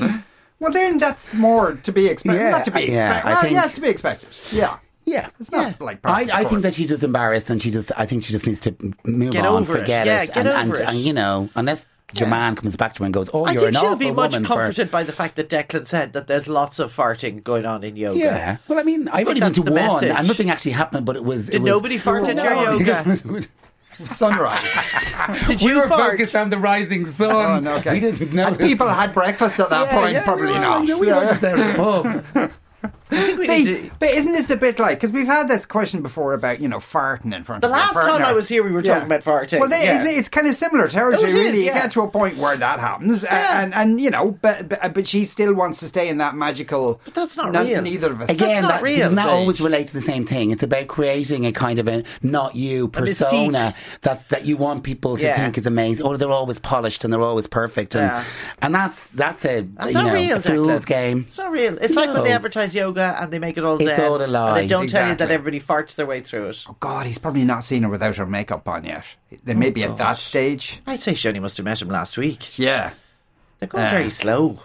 Well, 0.59 0.71
then 0.73 0.97
that's 0.97 1.33
more 1.33 1.73
to 1.75 1.91
be 1.91 2.07
expected. 2.07 2.41
Yeah, 2.41 2.49
not 2.51 2.65
to 2.65 2.71
be 2.71 2.81
yeah, 2.81 2.85
expected. 2.91 3.27
I 3.27 3.31
well, 3.33 3.41
think- 3.41 3.53
yeah, 3.53 3.65
it's 3.65 3.73
to 3.75 3.81
be 3.81 3.89
expected. 3.89 4.29
Yeah, 4.51 4.77
Yeah. 5.05 5.29
it's 5.39 5.51
not 5.51 5.79
like 5.81 5.99
I, 6.05 6.23
perfect, 6.25 6.31
I 6.37 6.41
of 6.41 6.49
think 6.49 6.61
that 6.63 6.73
she's 6.75 6.89
just 6.89 7.03
embarrassed 7.03 7.49
and 7.49 7.61
she 7.61 7.71
just 7.71 7.91
I 7.97 8.05
think 8.05 8.23
she 8.23 8.31
just 8.33 8.45
needs 8.45 8.59
to 8.61 8.75
move 9.03 9.31
Get 9.31 9.45
on, 9.45 9.61
over 9.63 9.77
it. 9.77 9.79
forget 9.81 10.05
Yeah, 10.05 10.23
it. 10.23 10.27
get 10.27 10.37
and, 10.37 10.47
over 10.49 10.59
and, 10.59 10.75
it. 10.75 10.89
and, 10.89 10.97
you 10.99 11.13
know, 11.13 11.49
unless 11.55 11.85
your 12.13 12.27
Yeah. 12.27 12.29
man 12.31 12.55
comes 12.55 12.75
back 12.75 12.95
to 12.95 12.99
her 12.99 13.05
and 13.05 13.13
goes, 13.13 13.29
Oh, 13.33 13.43
I 13.45 13.51
you're 13.53 13.67
an 13.67 13.75
awful 13.75 13.89
woman." 13.89 13.97
I 13.97 13.99
think 13.99 13.99
she'll 14.01 14.09
be 14.09 14.15
much 14.15 14.31
woman 14.33 14.45
for 14.45 14.53
comforted 14.55 14.91
by 14.91 15.03
the 15.03 15.13
fact 15.13 15.35
that 15.35 15.49
Declan 15.49 15.85
said 15.87 16.13
that 16.13 16.27
there's 16.27 16.47
lots 16.47 16.79
of 16.79 16.95
farting 16.95 17.43
going 17.43 17.65
on 17.65 17.83
in 17.83 17.95
yoga. 17.95 18.19
Yeah. 18.19 18.57
Well, 18.67 18.79
I 18.79 18.83
mean, 18.83 19.07
I've 19.09 19.27
only 19.27 19.39
been 19.41 19.53
to 19.53 19.61
one, 19.61 19.73
message. 19.73 20.09
and 20.09 20.27
nothing 20.27 20.49
actually 20.49 20.71
happened. 20.71 21.05
But 21.05 21.15
it 21.17 21.23
was. 21.23 21.45
Did 21.47 21.55
it 21.55 21.61
was, 21.61 21.69
nobody 21.69 21.97
fart 21.97 22.27
at 22.27 22.35
your 22.37 22.53
yoga? 22.53 23.19
sunrise. 24.05 24.63
Did 25.47 25.61
we 25.61 25.71
you 25.71 25.77
were 25.77 25.87
fart? 25.87 26.11
focused 26.11 26.35
on 26.35 26.49
the 26.49 26.57
rising 26.57 27.05
sun. 27.05 27.31
oh, 27.31 27.59
no, 27.59 27.75
okay. 27.77 27.93
We 27.95 27.99
didn't 27.99 28.33
know. 28.33 28.47
And 28.47 28.57
people 28.57 28.87
had 28.87 29.13
breakfast 29.13 29.59
at 29.59 29.69
that 29.69 29.87
Yeah, 29.91 29.99
point. 29.99 30.13
yeah, 30.13 30.23
Probably 30.23 30.45
we 30.47 30.51
were- 30.53 30.59
not. 30.59 30.81
We 30.85 30.93
were 30.95 31.05
just 31.25 31.43
out 31.43 31.59
of 31.59 31.67
the 32.33 32.43
pub. 32.43 32.51
I 33.11 33.15
think 33.25 33.39
we 33.39 33.47
They- 33.47 33.63
to- 33.63 33.91
but 33.99 34.09
isn't 34.11 34.31
this 34.33 34.49
a 34.49 34.55
bit 34.57 34.77
like 34.79 34.97
because 34.97 35.11
we've 35.11 35.25
had 35.27 35.47
this 35.47 35.65
question 35.65 36.01
before 36.01 36.33
about 36.33 36.61
you 36.61 36.67
know 36.67 36.77
farting 36.77 37.35
in 37.35 37.43
front 37.43 37.61
The 37.61 37.67
of 37.67 37.71
your 37.71 37.79
last 37.79 38.07
time. 38.07 38.23
I 38.23 38.33
was 38.33 38.47
here, 38.47 38.63
we 38.63 38.71
were 38.71 38.81
talking 38.81 39.05
about 39.05 39.23
farting. 39.23 39.59
Well, 39.59 39.69
they, 39.69 39.83
Yeah. 39.85 40.03
it's, 40.05 40.17
it's 40.19 40.29
kind 40.29 40.47
of 40.47 40.53
similar 40.55 40.87
territory, 40.87 41.23
Oh, 41.23 41.25
it 41.25 41.29
is, 41.29 41.33
really. 41.45 41.65
You 41.65 41.73
get 41.73 41.91
to 41.93 42.01
a 42.01 42.07
point 42.07 42.37
where 42.37 42.55
that 42.57 42.79
happens, 42.79 43.23
a- 43.23 43.27
Yeah. 43.27 43.61
and 43.63 43.73
and 43.73 43.99
you 44.01 44.09
know, 44.11 44.37
but, 44.41 44.69
but 44.69 44.93
but 44.93 45.07
she 45.07 45.25
still 45.25 45.53
wants 45.53 45.79
to 45.79 45.87
stay 45.87 46.07
in 46.09 46.17
that 46.19 46.35
magical. 46.35 47.01
But 47.05 47.13
that's 47.15 47.35
not 47.37 47.55
real. 47.55 47.81
Neither 47.81 48.11
of 48.11 48.21
us. 48.21 48.29
Again, 48.29 48.61
not 48.63 48.71
that 48.73 48.81
real, 48.83 48.99
doesn't 48.99 49.15
that 49.15 49.27
always 49.29 49.59
relate 49.61 49.87
to 49.87 49.93
the 49.93 50.01
same 50.01 50.25
thing. 50.25 50.51
It's 50.51 50.63
about 50.63 50.87
creating 50.87 51.45
a 51.45 51.51
kind 51.51 51.79
of 51.79 51.87
a 51.87 52.03
not 52.21 52.55
you 52.55 52.87
persona 52.89 53.73
that, 54.01 54.27
that 54.29 54.45
you 54.45 54.57
want 54.57 54.83
people 54.83 55.17
to 55.17 55.25
Yeah. 55.25 55.35
think 55.37 55.57
is 55.57 55.65
amazing. 55.65 56.05
Or 56.05 56.17
they're 56.17 56.29
always 56.29 56.59
polished 56.59 57.03
and 57.03 57.11
they're 57.11 57.21
always 57.21 57.47
perfect, 57.47 57.95
and 57.95 58.05
Yeah. 58.05 58.23
and 58.61 58.75
that's 58.75 59.07
that's 59.07 59.45
a 59.45 59.61
That's 59.61 59.87
you 59.87 59.93
not 59.93 60.05
know 60.07 60.13
real, 60.13 60.37
a 60.37 60.41
fool's 60.41 60.85
game. 60.85 61.25
It's 61.27 61.37
not 61.37 61.51
real. 61.51 61.77
It's 61.79 61.95
like 61.95 62.13
when 62.13 62.23
they 62.23 62.31
advertise 62.31 62.75
yoga 62.75 62.98
and 63.01 63.31
they 63.31 63.39
make 63.39 63.57
it 63.57 63.63
all 63.63 63.75
It's 63.77 63.85
zen. 63.85 64.01
all 64.11 64.21
a 64.23 64.27
lie. 64.27 64.47
And 64.49 64.57
they 64.57 64.67
don't 64.67 64.89
tell 64.89 65.03
you 65.03 65.15
that 65.15 65.25
Exactly. 65.29 65.35
everybody 65.35 65.59
farts 65.59 65.95
their 65.95 66.05
way 66.05 66.21
through 66.21 66.49
it. 66.49 66.63
Oh 66.67 66.75
God, 66.79 67.05
he's 67.05 67.17
probably 67.17 67.43
not 67.43 67.63
seen 67.63 67.83
her 67.83 67.89
without 67.89 68.15
her 68.17 68.25
makeup 68.25 68.67
on 68.67 68.83
yet. 68.85 69.05
They 69.43 69.53
may 69.53 69.69
be 69.71 69.83
at 69.83 69.97
that 69.97 70.17
stage. 70.17 70.81
I'd 70.87 70.99
say 70.99 71.13
she 71.13 71.27
only 71.27 71.39
must 71.39 71.57
have 71.57 71.63
met 71.65 71.81
him 71.81 71.89
last 71.89 72.17
week. 72.17 72.57
Yeah. 72.59 72.91
They're 73.59 73.67
going 73.67 73.85
Uh, 73.85 73.91
very 73.91 74.09
slow. 74.09 74.59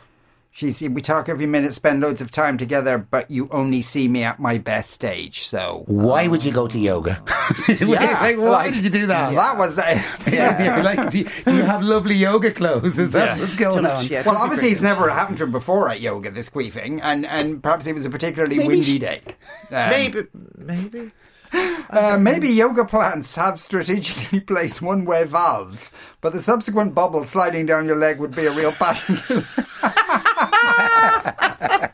She's, 0.56 0.80
we 0.88 1.00
talk 1.02 1.28
every 1.28 1.46
minute, 1.46 1.75
spend 1.75 1.99
loads 2.00 2.23
of 2.23 2.30
time 2.30 2.56
together, 2.58 2.96
but 2.96 3.28
you 3.28 3.49
only 3.50 3.82
see 3.82 4.06
me 4.06 4.23
at 4.23 4.38
my 4.38 4.56
best 4.56 4.92
stage. 4.92 5.44
So, 5.49 5.82
Why 5.88 6.28
would 6.28 6.44
you 6.44 6.52
go 6.52 6.68
to 6.68 6.78
yoga? 6.78 7.20
yeah, 7.68 8.20
like, 8.23 8.38
why 8.38 8.70
did 8.70 8.84
you 8.84 8.90
do 8.90 9.08
that? 9.08 9.34
That 9.34 9.56
was 9.58 9.75
the, 9.75 9.82
Yeah. 10.32 10.80
like, 10.80 11.11
do, 11.11 11.18
you, 11.18 11.28
do 11.44 11.56
you 11.56 11.62
have 11.64 11.82
lovely 11.82 12.14
yoga 12.14 12.52
clothes? 12.52 12.96
Is 13.00 13.11
that 13.11 13.37
Yeah. 13.37 13.40
what's 13.42 13.56
going 13.56 13.73
Too 13.73 13.78
on? 13.78 13.82
much, 13.82 14.08
yeah. 14.08 14.23
Well, 14.25 14.37
obviously, 14.37 14.68
it's 14.68 14.80
never 14.80 15.11
happened 15.11 15.38
to 15.38 15.44
him 15.44 15.50
before 15.50 15.88
at 15.88 16.00
yoga, 16.00 16.30
this 16.30 16.49
queefing, 16.50 17.00
and, 17.02 17.26
and 17.26 17.61
perhaps 17.61 17.88
it 17.88 17.92
was 17.94 18.06
a 18.06 18.11
particularly 18.11 18.54
Maybe 18.58 18.68
windy 18.68 18.82
she- 18.84 18.99
day. 19.00 19.23
Um, 19.73 19.90
Maybe, 19.90 20.23
maybe. 20.56 21.11
Uh, 21.90 22.16
maybe 22.20 22.49
yoga 22.49 22.84
plants 22.84 23.37
have 23.37 23.61
strategically 23.61 24.40
placed 24.52 24.82
one 24.82 25.04
way 25.04 25.25
valves, 25.25 25.92
but 26.20 26.32
the 26.32 26.42
subsequent 26.42 26.94
bubble 26.94 27.25
sliding 27.25 27.64
down 27.66 27.87
your 27.87 27.96
leg 27.96 28.18
would 28.18 28.34
be 28.34 28.46
a 28.46 28.52
real 28.52 28.73
passion 28.73 29.16
killer. 29.18 29.44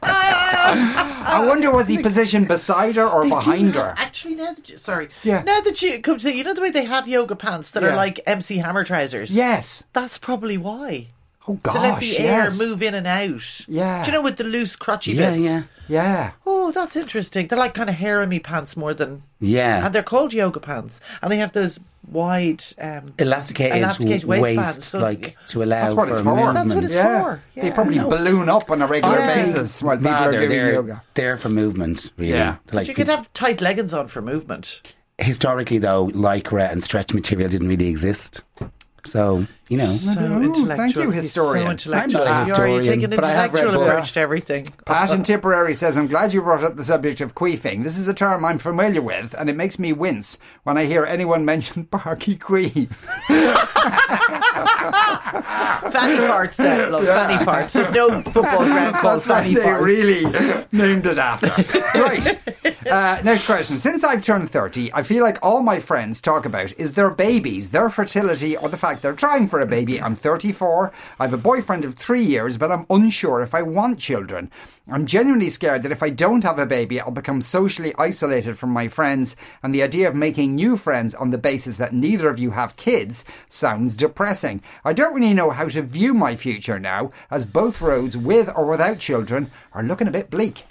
I 0.02 1.44
wonder 1.46 1.70
was 1.72 1.88
he 1.88 1.98
positioned 1.98 2.48
beside 2.48 2.96
her 2.96 3.06
or 3.06 3.22
They 3.22 3.28
do 3.30 3.34
behind 3.36 3.66
have- 3.74 3.84
her? 3.84 3.94
Actually, 3.96 4.34
now 4.36 4.52
that 4.52 4.68
you, 4.68 4.78
sorry, 4.78 5.08
Yeah. 5.22 5.42
now 5.42 5.60
that 5.60 5.80
you 5.82 6.00
come 6.00 6.18
to 6.18 6.32
you 6.34 6.44
know 6.44 6.54
the 6.54 6.60
way 6.60 6.70
they 6.70 6.84
have 6.84 7.08
yoga 7.08 7.36
pants 7.36 7.70
that 7.72 7.82
Yeah. 7.82 7.90
are 7.90 7.96
like 7.96 8.20
MC 8.26 8.58
Hammer 8.58 8.84
trousers. 8.84 9.30
Yes. 9.30 9.82
that's 9.92 10.18
probably 10.18 10.56
why. 10.58 11.08
Oh 11.50 11.72
to 11.72 11.78
let 11.80 11.90
gosh, 11.94 12.00
the 12.00 12.18
air 12.18 12.44
yes. 12.44 12.58
move 12.58 12.82
in 12.82 12.94
and 12.94 13.06
out. 13.06 13.60
Yeah. 13.68 14.02
do 14.04 14.10
you 14.10 14.16
know 14.16 14.22
with 14.22 14.36
the 14.36 14.44
loose 14.44 14.76
crotchy 14.76 15.14
Yeah, 15.14 15.30
bits? 15.30 15.42
yeah. 15.42 15.62
Yeah. 15.88 16.30
Oh, 16.46 16.70
that's 16.70 16.94
interesting. 16.94 17.48
They're 17.48 17.58
like 17.58 17.74
kind 17.74 17.90
of 17.90 17.96
harem 17.96 18.30
pants 18.40 18.76
more 18.76 18.94
than 18.94 19.22
Yeah. 19.40 19.84
and 19.84 19.92
they're 19.94 20.04
called 20.04 20.32
yoga 20.32 20.60
pants, 20.60 21.00
and 21.20 21.32
they 21.32 21.38
have 21.38 21.52
those 21.52 21.80
wide 22.08 22.62
um, 22.80 23.12
Elasticated, 23.18 23.78
elasticated 23.78 24.24
waistbands, 24.24 24.76
waist, 24.76 24.82
so- 24.88 24.98
like 25.00 25.36
to 25.48 25.62
allow 25.64 25.82
That's 25.82 25.94
what 25.94 26.06
for 26.08 26.12
it's 26.12 26.20
for. 26.20 26.34
movement. 26.36 26.54
That's 26.54 26.74
what 26.74 26.84
it's 26.84 26.94
Yeah. 26.94 27.20
for. 27.22 27.42
They 27.56 27.70
probably 27.72 27.98
balloon 27.98 28.48
up 28.48 28.70
on 28.70 28.82
a 28.82 28.86
regular 28.86 29.18
I 29.18 29.34
think 29.34 29.54
basis 29.54 29.82
while 29.82 29.96
people 29.96 30.12
are 30.12 30.30
doing 30.32 30.48
they're, 30.48 30.72
yoga. 30.74 31.02
They're 31.14 31.36
for 31.36 31.48
movement, 31.48 32.10
really. 32.16 32.32
Yeah. 32.32 32.52
To, 32.52 32.58
But 32.66 32.74
Like, 32.74 32.88
you 32.88 32.94
could 32.94 33.08
have 33.08 33.32
tight 33.32 33.60
leggings 33.60 33.92
on 33.92 34.06
for 34.08 34.22
movement. 34.22 34.80
historically, 35.18 35.78
though, 35.78 36.08
lycra 36.08 36.70
and 36.70 36.82
stretch 36.84 37.12
material 37.12 37.48
didn't 37.48 37.68
really 37.68 37.88
exist. 37.88 38.42
So 39.06 39.46
you 39.68 39.76
know, 39.76 39.86
So 39.86 40.20
Oh, 40.20 40.42
intellectual. 40.42 40.76
thank 40.76 40.96
you, 40.96 41.10
He's 41.12 41.22
historian. 41.24 41.66
So 41.66 41.70
intellectual. 41.70 42.22
I'm 42.22 42.26
not 42.26 42.42
a 42.42 42.46
You 42.48 42.54
are 42.54 42.66
you 42.68 42.74
historian, 42.78 42.84
take 42.84 43.02
an 43.04 43.10
but 43.10 43.24
I 43.24 43.28
have 43.30 43.52
read 43.52 43.60
intellectual 43.64 43.88
approach 43.88 44.12
to 44.14 44.20
everything. 44.20 44.66
Pat 44.84 45.10
in 45.12 45.22
Tipperary 45.22 45.74
says, 45.74 45.96
I'm 45.96 46.08
glad 46.08 46.34
you 46.34 46.42
brought 46.42 46.64
up 46.64 46.76
the 46.76 46.84
subject 46.84 47.20
of 47.20 47.36
queefing. 47.36 47.84
This 47.84 47.96
is 47.96 48.08
a 48.08 48.14
term 48.14 48.44
I'm 48.44 48.58
familiar 48.58 49.00
with, 49.00 49.32
and 49.38 49.48
it 49.48 49.54
makes 49.54 49.78
me 49.78 49.92
wince 49.92 50.38
when 50.64 50.76
I 50.76 50.86
hear 50.86 51.04
anyone 51.04 51.44
mention 51.44 51.84
Barky 51.90 52.36
queef. 52.36 52.88
Fanny 55.92 56.16
farts, 56.18 56.56
then, 56.56 56.90
love. 56.90 57.04
Fanny 57.06 57.44
farts. 57.44 57.72
There's 57.72 57.92
no 57.92 58.22
football 58.22 58.64
ground 58.64 58.96
called 58.96 59.22
That's 59.22 59.28
what 59.28 59.42
Fanny 59.44 59.54
they 59.54 59.60
farts. 59.62 59.80
really 59.82 60.66
named 60.72 61.06
it 61.06 61.18
after. 61.18 61.46
right. 61.98 62.38
Uh, 62.90 63.20
next 63.22 63.44
question. 63.44 63.78
Since 63.78 64.02
I've 64.02 64.24
turned 64.24 64.50
30, 64.50 64.92
I 64.92 65.02
feel 65.02 65.22
like 65.22 65.38
all 65.42 65.62
my 65.62 65.78
friends 65.78 66.20
talk 66.20 66.44
about 66.44 66.72
is 66.76 66.92
their 66.92 67.10
babies, 67.10 67.70
their 67.70 67.88
fertility, 67.88 68.56
or 68.56 68.68
the 68.68 68.76
fact 68.76 68.89
they're 68.98 69.12
trying 69.12 69.46
for 69.48 69.60
a 69.60 69.66
baby. 69.66 70.00
I'm 70.00 70.16
34. 70.16 70.92
I 71.18 71.24
have 71.24 71.32
a 71.32 71.38
boyfriend 71.38 71.84
of 71.84 71.94
three 71.94 72.22
years, 72.22 72.56
but 72.56 72.72
I'm 72.72 72.86
unsure 72.90 73.42
if 73.42 73.54
I 73.54 73.62
want 73.62 73.98
children. 74.00 74.50
I'm 74.88 75.06
genuinely 75.06 75.48
scared 75.48 75.82
that 75.82 75.92
if 75.92 76.02
I 76.02 76.10
don't 76.10 76.42
have 76.42 76.58
a 76.58 76.66
baby, 76.66 77.00
I'll 77.00 77.10
become 77.12 77.40
socially 77.40 77.94
isolated 77.98 78.58
from 78.58 78.70
my 78.70 78.88
friends, 78.88 79.36
and 79.62 79.74
the 79.74 79.82
idea 79.82 80.08
of 80.08 80.14
making 80.14 80.54
new 80.54 80.76
friends 80.76 81.14
on 81.14 81.30
the 81.30 81.38
basis 81.38 81.76
that 81.76 81.94
neither 81.94 82.28
of 82.28 82.38
you 82.38 82.50
have 82.50 82.76
kids 82.76 83.24
sounds 83.48 83.94
depressing. 83.96 84.62
I 84.84 84.92
don't 84.92 85.14
really 85.14 85.34
know 85.34 85.50
how 85.50 85.68
to 85.68 85.82
view 85.82 86.14
my 86.14 86.34
future 86.34 86.80
now, 86.80 87.12
as 87.30 87.46
both 87.46 87.80
roads 87.80 88.16
with 88.16 88.50
or 88.56 88.66
without 88.66 88.98
children 88.98 89.50
are 89.72 89.84
looking 89.84 90.08
a 90.08 90.12
bit 90.12 90.30
bleak. 90.30 90.64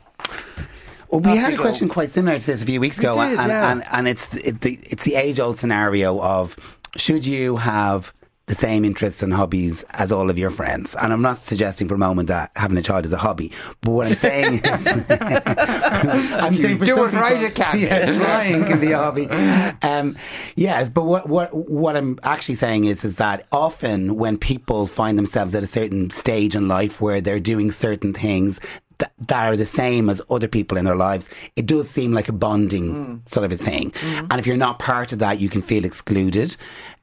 Well, 1.09 1.21
we 1.21 1.31
Off 1.31 1.38
had 1.38 1.53
a 1.53 1.57
go. 1.57 1.63
question 1.63 1.89
quite 1.89 2.11
similar 2.11 2.39
to 2.39 2.45
this 2.45 2.61
a 2.61 2.65
few 2.65 2.79
weeks 2.79 2.99
ago, 2.99 3.13
did, 3.13 3.39
and, 3.39 3.49
yeah. 3.49 3.71
and 3.71 3.83
and 3.89 4.07
it's 4.07 4.31
it, 4.35 4.61
the 4.61 4.79
it's 4.83 5.03
the 5.03 5.15
age 5.15 5.39
old 5.39 5.57
scenario 5.57 6.21
of 6.21 6.55
should 6.96 7.25
you 7.25 7.58
have 7.58 8.13
the 8.48 8.55
same 8.55 8.84
interests 8.84 9.22
and 9.22 9.31
hobbies 9.31 9.84
as 9.91 10.12
all 10.12 10.29
of 10.29 10.38
your 10.39 10.50
friends? 10.50 10.96
And 10.96 11.13
I'm 11.13 11.22
not 11.22 11.38
suggesting 11.39 11.88
for 11.88 11.93
a 11.93 12.00
moment 12.00 12.29
that 12.29 12.50
having 12.55 12.77
a 12.77 12.81
child 12.81 13.05
is 13.05 13.13
a 13.13 13.17
hobby, 13.17 13.51
but 13.81 13.91
what 13.91 14.08
I'm 14.08 14.15
saying 14.15 14.62
is, 14.63 14.88
I'm 15.10 16.53
you 16.53 16.77
for 16.77 16.86
do 16.86 17.03
it 17.05 17.13
right, 17.13 17.34
people- 17.34 17.46
it 17.48 17.55
can. 17.55 17.79
Yeah, 17.79 18.17
trying 18.17 18.65
can 18.65 18.79
be 18.79 18.91
a 18.91 18.98
hobby. 18.98 19.27
Um, 19.81 20.17
yes, 20.55 20.89
but 20.89 21.05
what 21.05 21.29
what 21.29 21.50
what 21.53 21.96
I'm 21.96 22.19
actually 22.24 22.55
saying 22.55 22.86
is 22.86 23.05
is 23.05 23.15
that 23.17 23.46
often 23.51 24.15
when 24.15 24.38
people 24.38 24.88
find 24.88 25.17
themselves 25.17 25.53
at 25.55 25.63
a 25.63 25.67
certain 25.67 26.10
stage 26.10 26.55
in 26.55 26.67
life 26.67 27.00
where 27.00 27.22
they're 27.22 27.39
doing 27.39 27.72
certain 27.72 28.13
things 28.13 28.60
that, 29.00 29.12
that 29.27 29.46
are 29.46 29.58
the 29.58 29.65
same 29.65 30.10
as 30.10 30.22
other 30.29 30.48
people 30.48 30.77
in 30.77 30.86
their 30.86 30.96
lives, 30.96 31.27
it 31.56 31.65
does 31.65 31.89
seem 31.89 32.13
like 32.13 32.29
a 32.29 32.34
bonding 32.34 33.24
sort 33.32 33.46
of 33.46 33.51
a 33.51 33.58
thing. 33.58 33.94
And 34.29 34.39
if 34.39 34.48
you're 34.48 34.58
not 34.58 34.79
part 34.79 35.12
of 35.12 35.20
that, 35.20 35.39
you 35.39 35.50
can 35.50 35.62
feel 35.62 35.86
excluded. 35.86 36.56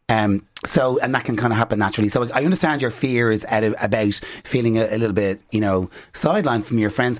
Um, 0.09 0.47
so, 0.65 0.99
and 1.01 1.15
that 1.15 1.25
can 1.25 1.37
kind 1.37 1.53
of 1.53 1.59
happen 1.59 1.81
naturally. 1.81 2.09
So, 2.09 2.31
I 2.33 2.45
understand 2.45 2.81
your 2.81 2.93
fears 2.93 3.43
at, 3.45 3.65
about 3.65 4.21
feeling 4.45 4.79
a, 4.79 4.85
a 4.85 4.99
little 4.99 5.13
bit, 5.13 5.41
you 5.51 5.61
know, 5.61 5.91
sidelined 6.13 6.65
from 6.65 6.79
your 6.79 6.91
friends. 6.91 7.19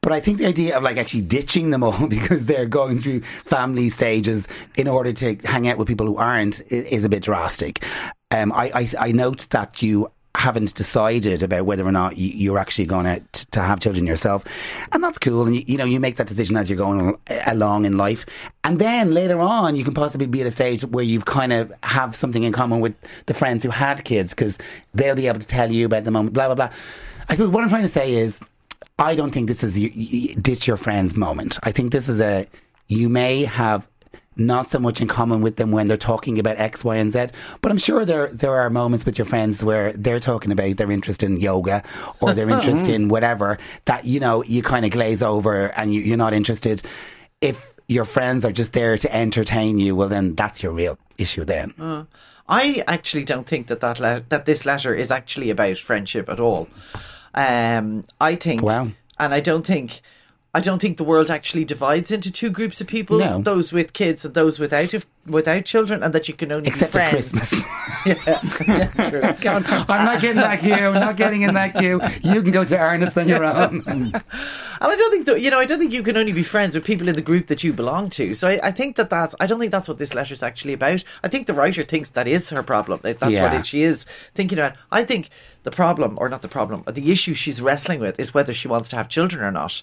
But 0.00 0.12
I 0.12 0.20
think 0.20 0.38
the 0.38 0.46
idea 0.46 0.76
of 0.76 0.84
like 0.84 0.96
actually 0.96 1.22
ditching 1.22 1.70
them 1.70 1.82
all 1.82 2.06
because 2.08 2.46
they're 2.46 2.66
going 2.66 3.00
through 3.00 3.22
family 3.22 3.90
stages 3.90 4.46
in 4.76 4.86
order 4.86 5.12
to 5.14 5.34
hang 5.44 5.68
out 5.68 5.78
with 5.78 5.88
people 5.88 6.06
who 6.06 6.16
aren't 6.16 6.60
is, 6.72 6.86
is 6.86 7.04
a 7.04 7.08
bit 7.08 7.24
drastic. 7.24 7.84
Um, 8.30 8.52
I, 8.52 8.70
I, 8.74 8.88
I 9.00 9.12
note 9.12 9.48
that 9.50 9.82
you 9.82 10.12
haven't 10.34 10.74
decided 10.74 11.42
about 11.42 11.66
whether 11.66 11.84
or 11.84 11.90
not 11.90 12.16
you're 12.16 12.58
actually 12.58 12.86
going 12.86 13.06
to, 13.06 13.47
to 13.58 13.66
have 13.66 13.80
children 13.80 14.06
yourself. 14.06 14.44
And 14.92 15.02
that's 15.02 15.18
cool. 15.18 15.46
And 15.46 15.56
you, 15.56 15.64
you 15.66 15.76
know, 15.76 15.84
you 15.84 16.00
make 16.00 16.16
that 16.16 16.26
decision 16.26 16.56
as 16.56 16.70
you're 16.70 16.78
going 16.78 17.18
along 17.46 17.84
in 17.84 17.96
life. 17.96 18.24
And 18.64 18.78
then 18.78 19.12
later 19.12 19.40
on, 19.40 19.76
you 19.76 19.84
can 19.84 19.94
possibly 19.94 20.26
be 20.26 20.40
at 20.40 20.46
a 20.46 20.52
stage 20.52 20.82
where 20.84 21.04
you've 21.04 21.24
kind 21.24 21.52
of 21.52 21.72
have 21.82 22.14
something 22.14 22.42
in 22.42 22.52
common 22.52 22.80
with 22.80 22.94
the 23.26 23.34
friends 23.34 23.62
who 23.62 23.70
had 23.70 24.04
kids 24.04 24.30
because 24.30 24.58
they'll 24.94 25.14
be 25.14 25.26
able 25.26 25.40
to 25.40 25.46
tell 25.46 25.70
you 25.70 25.86
about 25.86 26.04
the 26.04 26.10
moment, 26.10 26.34
blah, 26.34 26.46
blah, 26.46 26.54
blah. 26.54 26.70
I 27.28 27.36
think 27.36 27.52
what 27.52 27.62
I'm 27.62 27.68
trying 27.68 27.82
to 27.82 27.88
say 27.88 28.14
is, 28.14 28.40
I 28.98 29.14
don't 29.14 29.30
think 29.30 29.48
this 29.48 29.62
is 29.62 29.78
you, 29.78 29.90
you, 29.94 30.34
ditch 30.34 30.66
your 30.66 30.76
friends 30.76 31.14
moment. 31.14 31.58
I 31.62 31.72
think 31.72 31.92
this 31.92 32.08
is 32.08 32.20
a, 32.20 32.48
you 32.88 33.08
may 33.08 33.44
have 33.44 33.88
not 34.38 34.70
so 34.70 34.78
much 34.78 35.00
in 35.00 35.08
common 35.08 35.40
with 35.42 35.56
them 35.56 35.70
when 35.72 35.88
they're 35.88 35.96
talking 35.96 36.38
about 36.38 36.56
X, 36.58 36.84
Y, 36.84 36.96
and 36.96 37.12
Z. 37.12 37.26
But 37.60 37.72
I'm 37.72 37.78
sure 37.78 38.04
there 38.04 38.28
there 38.32 38.54
are 38.56 38.70
moments 38.70 39.04
with 39.04 39.18
your 39.18 39.24
friends 39.26 39.62
where 39.64 39.92
they're 39.92 40.20
talking 40.20 40.52
about 40.52 40.76
their 40.76 40.90
interest 40.90 41.22
in 41.22 41.38
yoga 41.40 41.82
or 42.20 42.32
their 42.34 42.48
interest 42.56 42.88
in 42.88 43.08
whatever 43.08 43.58
that 43.84 44.04
you 44.04 44.20
know 44.20 44.42
you 44.44 44.62
kind 44.62 44.84
of 44.86 44.92
glaze 44.92 45.22
over 45.22 45.66
and 45.78 45.92
you, 45.92 46.00
you're 46.00 46.16
not 46.16 46.32
interested. 46.32 46.80
If 47.40 47.74
your 47.88 48.04
friends 48.04 48.44
are 48.44 48.52
just 48.52 48.72
there 48.72 48.96
to 48.98 49.14
entertain 49.14 49.78
you, 49.78 49.96
well 49.96 50.08
then 50.08 50.34
that's 50.34 50.62
your 50.62 50.72
real 50.72 50.98
issue 51.18 51.44
then. 51.44 52.06
I 52.50 52.82
actually 52.86 53.24
don't 53.24 53.46
think 53.46 53.66
that 53.66 53.80
that, 53.80 54.00
le- 54.00 54.24
that 54.30 54.46
this 54.46 54.64
letter 54.64 54.94
is 54.94 55.10
actually 55.10 55.50
about 55.50 55.76
friendship 55.78 56.28
at 56.30 56.40
all. 56.40 56.66
Um, 57.34 58.04
I 58.20 58.36
think, 58.36 58.62
Wow. 58.62 58.90
and 59.18 59.34
I 59.34 59.40
don't 59.40 59.66
think, 59.66 60.00
I 60.58 60.60
don't 60.60 60.80
think 60.80 60.96
the 60.96 61.04
world 61.04 61.30
actually 61.30 61.64
divides 61.64 62.10
into 62.10 62.32
two 62.32 62.50
groups 62.50 62.80
of 62.80 62.88
people: 62.88 63.18
No. 63.18 63.40
those 63.40 63.70
with 63.70 63.92
kids 63.92 64.24
and 64.24 64.34
those 64.34 64.58
without 64.58 64.92
if, 64.92 65.06
without 65.24 65.64
children, 65.64 66.02
and 66.02 66.12
that 66.12 66.26
you 66.26 66.34
can 66.34 66.50
only 66.50 66.66
Except 66.66 66.92
be 66.92 66.98
friends. 66.98 67.30
Christmas. 67.30 67.64
yeah, 68.66 68.90
true. 69.08 69.22
I'm 69.88 70.04
not 70.04 70.20
getting 70.20 70.38
that 70.38 70.58
queue. 70.58 70.74
I'm 70.74 70.94
not 70.94 71.16
getting 71.16 71.42
in 71.42 71.54
that 71.54 71.76
queue. 71.76 72.00
You 72.24 72.42
can 72.42 72.50
go 72.50 72.64
to 72.64 72.76
Ernest 72.76 73.16
on 73.16 73.28
your 73.28 73.44
own. 73.44 74.12
And 74.80 74.92
I 74.92 74.94
don't 74.94 75.10
think 75.10 75.26
that 75.26 75.40
you 75.40 75.50
know. 75.50 75.58
I 75.58 75.64
don't 75.64 75.80
think 75.80 75.92
you 75.92 76.04
can 76.04 76.16
only 76.16 76.32
be 76.32 76.44
friends 76.44 76.76
with 76.76 76.84
people 76.84 77.08
in 77.08 77.14
the 77.16 77.20
group 77.20 77.48
that 77.48 77.64
you 77.64 77.72
belong 77.72 78.10
to. 78.10 78.34
So 78.34 78.46
I, 78.48 78.60
I 78.62 78.70
think 78.70 78.94
that 78.94 79.10
that's. 79.10 79.34
I 79.40 79.46
don't 79.46 79.58
think 79.58 79.72
that's 79.72 79.88
what 79.88 79.98
this 79.98 80.14
letter 80.14 80.32
is 80.32 80.42
actually 80.42 80.72
about. 80.72 81.02
I 81.24 81.28
think 81.28 81.48
the 81.48 81.54
writer 81.54 81.82
thinks 81.82 82.10
that 82.10 82.28
is 82.28 82.50
her 82.50 82.62
problem. 82.62 83.00
That 83.02 83.18
That's 83.18 83.40
what 83.40 83.54
it, 83.54 83.66
she 83.66 83.82
is 83.82 84.06
thinking 84.34 84.58
about. 84.58 84.76
I 84.92 85.04
think 85.04 85.30
the 85.68 85.76
problem, 85.76 86.16
or 86.18 86.30
not 86.30 86.40
the 86.40 86.48
problem, 86.48 86.82
the 86.86 87.12
issue 87.12 87.34
she's 87.34 87.60
wrestling 87.60 88.00
with 88.00 88.18
is 88.18 88.32
whether 88.32 88.54
she 88.54 88.68
wants 88.68 88.88
to 88.88 88.96
have 88.96 89.10
children 89.10 89.42
or 89.44 89.52
not. 89.52 89.82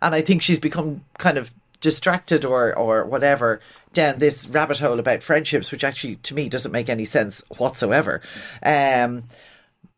And 0.00 0.14
I 0.14 0.22
think 0.22 0.40
she's 0.40 0.58
become 0.58 1.04
kind 1.18 1.36
of 1.36 1.52
distracted 1.82 2.42
or 2.42 2.74
or 2.74 3.04
whatever 3.04 3.60
down 3.92 4.18
this 4.18 4.46
rabbit 4.48 4.78
hole 4.78 4.98
about 4.98 5.22
friendships, 5.22 5.70
which 5.70 5.84
actually 5.84 6.16
to 6.16 6.34
me 6.34 6.48
doesn't 6.48 6.72
make 6.72 6.88
any 6.88 7.04
sense 7.04 7.42
whatsoever. 7.58 8.22
Um, 8.62 9.24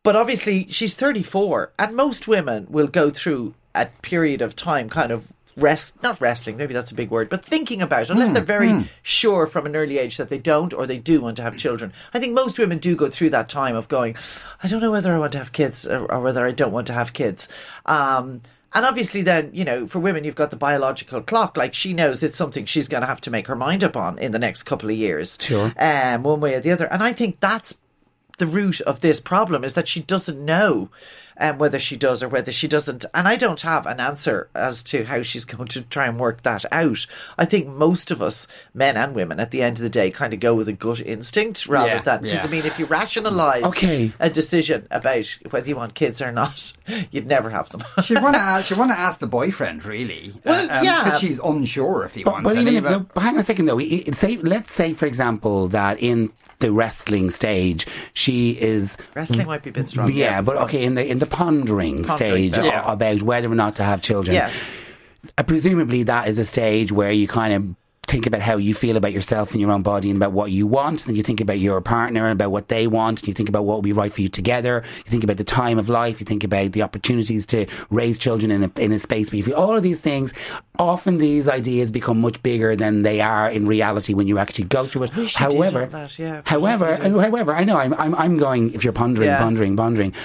but 0.03 0.15
obviously, 0.17 0.67
she's 0.69 0.95
34, 0.95 1.71
and 1.79 1.95
most 1.95 2.27
women 2.27 2.67
will 2.69 2.87
go 2.87 3.09
through 3.09 3.53
a 3.73 3.85
period 4.01 4.41
of 4.41 4.55
time 4.55 4.89
kind 4.89 5.11
of 5.11 5.27
rest, 5.61 6.01
not 6.01 6.19
wrestling, 6.19 6.57
maybe 6.57 6.73
that's 6.73 6.91
a 6.91 6.95
big 6.95 7.09
word, 7.09 7.29
but 7.29 7.43
thinking 7.43 7.81
about 7.81 8.03
it, 8.03 8.09
unless 8.09 8.31
they're 8.31 8.43
very 8.43 8.89
sure 9.01 9.47
from 9.47 9.65
an 9.65 9.75
early 9.75 9.97
age 9.97 10.17
that 10.17 10.29
they 10.29 10.37
don't 10.37 10.73
or 10.73 10.87
they 10.87 10.97
do 10.97 11.21
want 11.21 11.37
to 11.37 11.43
have 11.43 11.57
children. 11.57 11.93
I 12.13 12.19
think 12.19 12.33
most 12.33 12.57
women 12.57 12.77
do 12.77 12.95
go 12.95 13.09
through 13.09 13.31
that 13.31 13.49
time 13.49 13.75
of 13.75 13.87
going, 13.87 14.15
I 14.63 14.67
don't 14.67 14.81
know 14.81 14.91
whether 14.91 15.13
I 15.13 15.19
want 15.19 15.31
to 15.33 15.37
have 15.37 15.51
kids 15.51 15.85
or, 15.85 16.11
or 16.11 16.19
whether 16.21 16.45
I 16.45 16.51
don't 16.51 16.71
want 16.71 16.87
to 16.87 16.93
have 16.93 17.13
kids. 17.13 17.47
Um, 17.85 18.41
and 18.73 18.85
obviously, 18.85 19.23
then, 19.23 19.49
you 19.51 19.65
know, 19.65 19.87
for 19.87 19.99
women, 19.99 20.23
you've 20.23 20.35
got 20.35 20.51
the 20.51 20.55
biological 20.55 21.21
clock. 21.21 21.57
Like, 21.57 21.73
she 21.73 21.93
knows 21.93 22.21
it's 22.21 22.37
something 22.37 22.65
she's 22.65 22.87
going 22.87 23.01
to 23.01 23.07
have 23.07 23.21
to 23.21 23.31
make 23.31 23.47
her 23.47 23.55
mind 23.55 23.83
up 23.83 23.97
on 23.97 24.19
in 24.19 24.31
the 24.31 24.39
next 24.39 24.63
couple 24.63 24.89
of 24.89 24.95
years. 24.95 25.37
Sure. 25.41 25.73
Um, 25.77 26.21
one 26.21 26.39
way 26.39 26.53
or 26.53 26.59
the 26.59 26.71
other. 26.71 26.85
And 26.85 27.01
I 27.01 27.13
think 27.13 27.39
that's 27.39 27.75
the 28.37 28.45
root 28.45 28.79
of 28.81 29.01
this 29.01 29.19
problem 29.19 29.63
is 29.63 29.73
that 29.73 29.87
she 29.87 30.01
doesn't 30.01 30.43
know 30.43 30.89
um, 31.39 31.57
whether 31.57 31.79
she 31.79 31.95
does 31.95 32.21
or 32.21 32.27
whether 32.29 32.51
she 32.51 32.67
doesn't. 32.67 33.05
And 33.13 33.27
I 33.27 33.35
don't 33.35 33.61
have 33.61 33.85
an 33.85 33.99
answer 33.99 34.49
as 34.53 34.83
to 34.83 35.05
how 35.05 35.21
she's 35.21 35.45
going 35.53 35.67
to 35.69 35.81
try 35.83 36.07
and 36.07 36.19
work 36.19 36.43
that 36.43 36.65
out. 36.71 37.05
I 37.37 37.45
think 37.45 37.67
most 37.67 38.11
of 38.11 38.21
us, 38.21 38.47
men 38.73 38.97
and 38.97 39.15
women, 39.15 39.39
at 39.39 39.51
the 39.51 39.61
end 39.61 39.77
of 39.77 39.83
the 39.83 39.89
day, 39.89 40.11
kind 40.11 40.33
of 40.33 40.39
go 40.39 40.53
with 40.55 40.67
a 40.67 40.73
gut 40.73 40.99
instinct 40.99 41.67
rather 41.67 41.87
Yeah, 41.95 42.01
than. 42.01 42.21
Because 42.21 42.37
yeah. 42.39 42.43
I 42.45 42.47
mean, 42.47 42.65
if 42.65 42.77
you 42.79 42.85
rationalise 42.85 43.63
Okay. 43.63 44.11
a 44.19 44.29
decision 44.29 44.87
about 44.91 45.25
whether 45.49 45.67
you 45.67 45.75
want 45.75 45.93
kids 45.95 46.21
or 46.21 46.31
not, 46.31 46.73
you'd 47.11 47.27
never 47.27 47.49
have 47.49 47.69
them. 47.69 47.83
She'd 48.03 48.21
want 48.21 48.35
to 48.35 48.39
ask, 48.41 48.67
she'd 48.67 48.77
want 48.77 48.91
to 48.91 48.99
ask 48.99 49.19
the 49.19 49.27
boyfriend, 49.27 49.85
really. 49.85 50.33
Well, 50.43 50.65
yeah. 50.83 51.03
Because 51.05 51.19
she's 51.19 51.39
unsure 51.39 52.03
if 52.05 52.15
he 52.15 52.23
But, 52.23 52.33
wants 52.33 52.49
but 52.49 52.53
to 52.55 52.61
even 52.61 52.75
if, 52.75 52.83
no, 52.83 52.99
but 53.13 53.21
hang 53.21 53.35
on 53.35 53.39
a 53.39 53.43
second 53.43 53.65
though. 53.65 53.79
I- 53.79 54.03
I- 54.07 54.11
Say, 54.19 54.35
let's 54.37 54.73
say, 54.73 54.93
for 54.93 55.05
example, 55.05 55.69
that 55.69 55.97
in 56.01 56.31
the 56.59 56.73
wrestling 56.73 57.29
stage, 57.29 57.87
she 58.13 58.51
is 58.51 58.97
Wrestling 59.15 59.47
might 59.47 59.63
be 59.63 59.69
a 59.69 59.73
bit 59.73 59.87
strong. 59.87 60.11
yeah, 60.11 60.41
but 60.41 60.57
okay, 60.57 60.83
in 60.83 60.95
the 60.95 61.07
in 61.09 61.19
the 61.19 61.25
pondering, 61.29 62.03
Pondering, 62.03 62.51
stage 62.53 62.57
yeah. 62.65 62.91
about 62.91 63.21
whether 63.21 63.51
or 63.51 63.55
not 63.55 63.75
to 63.77 63.83
have 63.83 64.01
children. 64.01 64.35
Yes. 64.35 64.67
uh, 65.37 65.43
presumably 65.43 66.03
that 66.03 66.27
is 66.27 66.37
a 66.37 66.45
stage 66.45 66.91
where 66.91 67.11
you 67.11 67.27
kind 67.27 67.53
of 67.53 67.75
think 68.07 68.25
about 68.25 68.41
how 68.41 68.57
you 68.57 68.73
feel 68.73 68.97
about 68.97 69.13
yourself 69.13 69.51
and 69.51 69.61
your 69.61 69.69
own 69.71 69.83
body 69.83 70.09
and 70.09 70.17
about 70.17 70.31
what 70.31 70.49
you 70.49 70.65
want. 70.65 71.05
And 71.05 71.15
you 71.15 71.21
think 71.21 71.39
about 71.41 71.59
your 71.59 71.79
partner 71.79 72.25
and 72.25 72.33
about 72.33 72.49
what 72.49 72.67
they 72.67 72.87
want. 72.87 73.19
And 73.19 73.27
you 73.27 73.35
think 73.35 73.49
about 73.49 73.65
what 73.65 73.75
will 73.75 73.81
be 73.83 73.93
right 73.93 74.11
for 74.11 74.21
you 74.21 74.29
together. 74.29 74.81
You 74.97 75.11
think 75.11 75.23
about 75.23 75.37
the 75.37 75.43
time 75.43 75.77
of 75.77 75.89
life. 75.89 76.19
You 76.19 76.25
think 76.25 76.43
about 76.43 76.71
the 76.71 76.81
opportunities 76.81 77.45
to 77.47 77.67
raise 77.91 78.17
children 78.17 78.49
in 78.49 78.63
a, 78.63 78.71
in 78.79 78.91
a 78.93 78.97
space 78.97 79.31
where 79.31 79.37
you 79.37 79.43
feel 79.43 79.53
all 79.53 79.77
of 79.77 79.83
these 79.83 79.99
things. 79.99 80.33
Often 80.79 81.19
these 81.19 81.47
ideas 81.47 81.91
become 81.91 82.19
much 82.19 82.41
bigger 82.41 82.75
than 82.75 83.03
they 83.03 83.21
are 83.21 83.47
in 83.51 83.67
reality 83.67 84.15
when 84.15 84.25
you 84.25 84.39
actually 84.39 84.65
go 84.65 84.87
through 84.87 85.03
it. 85.03 85.15
wish 85.15 85.39
you 85.39 85.45
did 85.47 85.53
However, 85.55 85.85
that, 85.85 86.17
yeah. 86.17 86.41
however, 86.45 86.95
however, 86.95 87.53
I 87.53 87.63
know 87.63 87.77
I'm, 87.77 87.93
I'm, 87.93 88.15
I'm 88.15 88.37
going, 88.37 88.73
if 88.73 88.83
you're 88.83 88.91
pondering, 88.91 89.27
Yeah. 89.27 89.37
pondering, 89.37 89.77
pondering, 89.77 90.15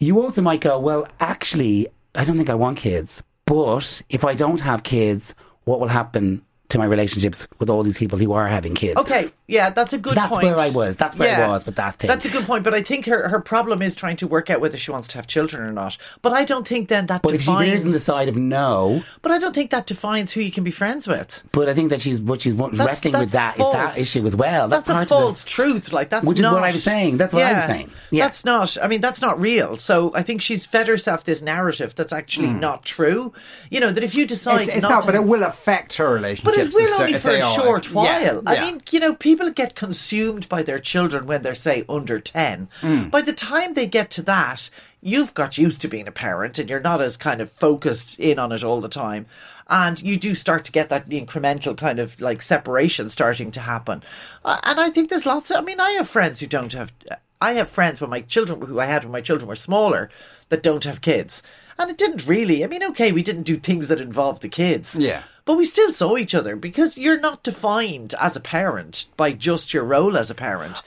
you 0.00 0.20
also 0.20 0.42
might 0.42 0.60
go, 0.60 0.78
well, 0.78 1.06
actually, 1.20 1.88
I 2.14 2.24
don't 2.24 2.36
think 2.36 2.50
I 2.50 2.54
want 2.54 2.78
kids. 2.78 3.22
But 3.46 4.02
if 4.10 4.24
I 4.24 4.34
don't 4.34 4.60
have 4.60 4.82
kids, 4.82 5.34
what 5.64 5.80
will 5.80 5.88
happen 5.88 6.42
to 6.68 6.78
my 6.78 6.84
relationships 6.84 7.46
with 7.58 7.70
all 7.70 7.82
these 7.82 7.98
people 7.98 8.18
who 8.18 8.32
are 8.32 8.48
having 8.48 8.74
kids? 8.74 8.98
Okay, 9.00 9.30
yeah, 9.48 9.70
that's 9.70 9.92
a 9.92 9.98
good 9.98 10.16
That's 10.16 10.32
point. 10.32 10.44
where 10.44 10.58
I 10.58 10.70
was. 10.70 10.96
That's 10.96 11.16
where 11.16 11.44
I 11.44 11.48
was 11.48 11.64
with 11.64 11.76
that 11.76 11.96
thing. 11.96 12.08
That's 12.08 12.26
a 12.26 12.28
good 12.28 12.44
point, 12.44 12.64
but 12.64 12.74
I 12.74 12.82
think 12.82 13.06
her, 13.06 13.28
her 13.28 13.40
problem 13.40 13.80
is 13.80 13.94
trying 13.94 14.16
to 14.16 14.26
work 14.26 14.50
out 14.50 14.60
whether 14.60 14.76
she 14.76 14.90
wants 14.90 15.06
to 15.08 15.16
have 15.16 15.26
children 15.28 15.62
or 15.62 15.72
not. 15.72 15.96
But 16.20 16.32
I 16.32 16.44
don't 16.44 16.66
think 16.66 16.88
then 16.88 17.06
that 17.06 17.22
But 17.22 17.34
if 17.34 17.42
she 17.42 17.46
defines. 17.46 17.84
on 17.84 17.92
the 17.92 18.00
side 18.00 18.28
of 18.28 18.36
no, 18.36 19.04
But 19.22 19.32
I 19.32 19.38
don't 19.38 19.54
think 19.54 19.70
that 19.70 19.86
defines 19.86 20.32
who 20.32 20.40
you 20.40 20.50
can 20.50 20.64
be 20.64 20.70
friends 20.70 21.06
with. 21.06 21.44
but 21.52 21.68
I 21.68 21.74
think 21.74 21.90
that 21.90 22.00
she's 22.00 22.20
what 22.20 22.42
she's 22.42 22.54
wrestling 22.54 23.18
with 23.18 23.32
that 23.32 23.56
that's 23.56 23.58
that 23.58 23.98
issue 23.98 24.26
as 24.26 24.34
well. 24.34 24.68
That's, 24.68 24.88
part 24.90 24.98
a 24.98 25.02
of 25.02 25.08
the- 25.08 25.14
false 25.14 25.44
truth. 25.44 25.92
Like 25.92 26.10
that's 26.10 26.26
Which 26.26 26.38
is 26.38 26.42
not, 26.42 26.54
what 26.54 26.64
I 26.64 26.68
was 26.68 26.82
saying. 26.82 27.18
That's 27.18 27.32
what 27.32 27.44
I 27.44 27.52
was 27.52 27.64
saying. 27.64 27.90
Yeah. 28.10 28.24
That's 28.24 28.44
not. 28.44 28.76
I 28.82 28.88
mean, 28.88 29.00
that's 29.00 29.20
not 29.20 29.40
real. 29.40 29.76
So 29.76 30.12
I 30.14 30.22
think 30.22 30.42
she's 30.42 30.66
fed 30.66 30.88
herself 30.88 31.24
this 31.24 31.42
narrative 31.42 31.94
that's 31.94 32.12
actually 32.12 32.48
mm. 32.48 32.60
not 32.60 32.84
true. 32.84 33.32
You 33.70 33.80
know 33.80 33.92
that 33.92 34.02
if 34.02 34.14
you 34.14 34.26
decide 34.26 34.62
It's, 34.62 34.68
it's 34.70 34.82
not, 34.82 34.90
not, 34.90 35.06
but 35.06 35.14
it 35.14 35.24
will 35.24 35.42
affect 35.42 35.96
her 35.98 36.06
But 36.06 36.14
relationships. 36.14 36.56
it 36.56 36.74
will 36.74 37.00
only 37.02 37.18
for 37.18 37.30
a 37.30 37.42
short 37.52 37.86
Yeah, 37.90 37.92
while. 37.92 38.42
I 38.46 38.60
mean, 38.60 38.80
you 38.90 39.00
know, 39.00 39.14
people 39.14 39.35
get 39.54 39.74
consumed 39.74 40.48
by 40.48 40.62
their 40.62 40.78
children 40.78 41.26
when 41.26 41.42
they're, 41.42 41.54
say, 41.54 41.84
under 41.88 42.20
10. 42.20 42.68
Mm. 42.80 43.10
By 43.10 43.22
the 43.22 43.32
time 43.32 43.74
they 43.74 43.86
get 43.86 44.10
to 44.12 44.22
that, 44.22 44.70
you've 45.00 45.34
got 45.34 45.58
used 45.58 45.80
to 45.82 45.88
being 45.88 46.08
a 46.08 46.12
parent 46.12 46.58
and 46.58 46.68
you're 46.68 46.80
not 46.80 47.00
as 47.00 47.16
kind 47.16 47.40
of 47.40 47.50
focused 47.50 48.18
in 48.18 48.38
on 48.38 48.52
it 48.52 48.64
all 48.64 48.80
the 48.80 48.88
time. 48.88 49.26
And 49.68 50.00
you 50.02 50.16
do 50.16 50.34
start 50.34 50.64
to 50.64 50.72
get 50.72 50.88
that 50.88 51.08
incremental 51.08 51.76
kind 51.76 51.98
of 51.98 52.20
like 52.20 52.42
separation 52.42 53.08
starting 53.08 53.50
to 53.52 53.60
happen. 53.60 54.02
Uh, 54.44 54.58
and 54.62 54.80
I 54.80 54.90
think 54.90 55.10
there's 55.10 55.26
lots 55.26 55.50
of, 55.50 55.58
I 55.58 55.60
mean, 55.60 55.80
I 55.80 55.92
have 55.92 56.08
friends 56.08 56.40
who 56.40 56.46
don't 56.46 56.72
have, 56.72 56.92
I 57.40 57.52
have 57.54 57.68
friends 57.70 58.00
when 58.00 58.10
my 58.10 58.20
children, 58.20 58.60
who 58.62 58.80
I 58.80 58.86
had 58.86 59.04
when 59.04 59.12
my 59.12 59.20
children 59.20 59.48
were 59.48 59.56
smaller, 59.56 60.10
that 60.48 60.62
don't 60.62 60.84
have 60.84 61.00
kids. 61.00 61.42
And 61.78 61.90
it 61.90 61.98
didn't 61.98 62.26
really, 62.26 62.64
I 62.64 62.66
mean, 62.66 62.82
okay, 62.84 63.12
we 63.12 63.22
didn't 63.22 63.42
do 63.42 63.58
things 63.58 63.88
that 63.88 64.00
involved 64.00 64.42
the 64.42 64.48
kids. 64.48 64.94
Yeah. 64.94 65.24
But 65.44 65.56
we 65.56 65.64
still 65.64 65.92
saw 65.92 66.16
each 66.16 66.34
other 66.34 66.56
because 66.56 66.98
you're 66.98 67.20
not 67.20 67.42
defined 67.42 68.14
as 68.18 68.34
a 68.34 68.40
parent 68.40 69.06
by 69.16 69.32
just 69.32 69.72
your 69.72 69.84
role 69.84 70.16
as 70.16 70.30
a 70.30 70.34
parent. 70.34 70.82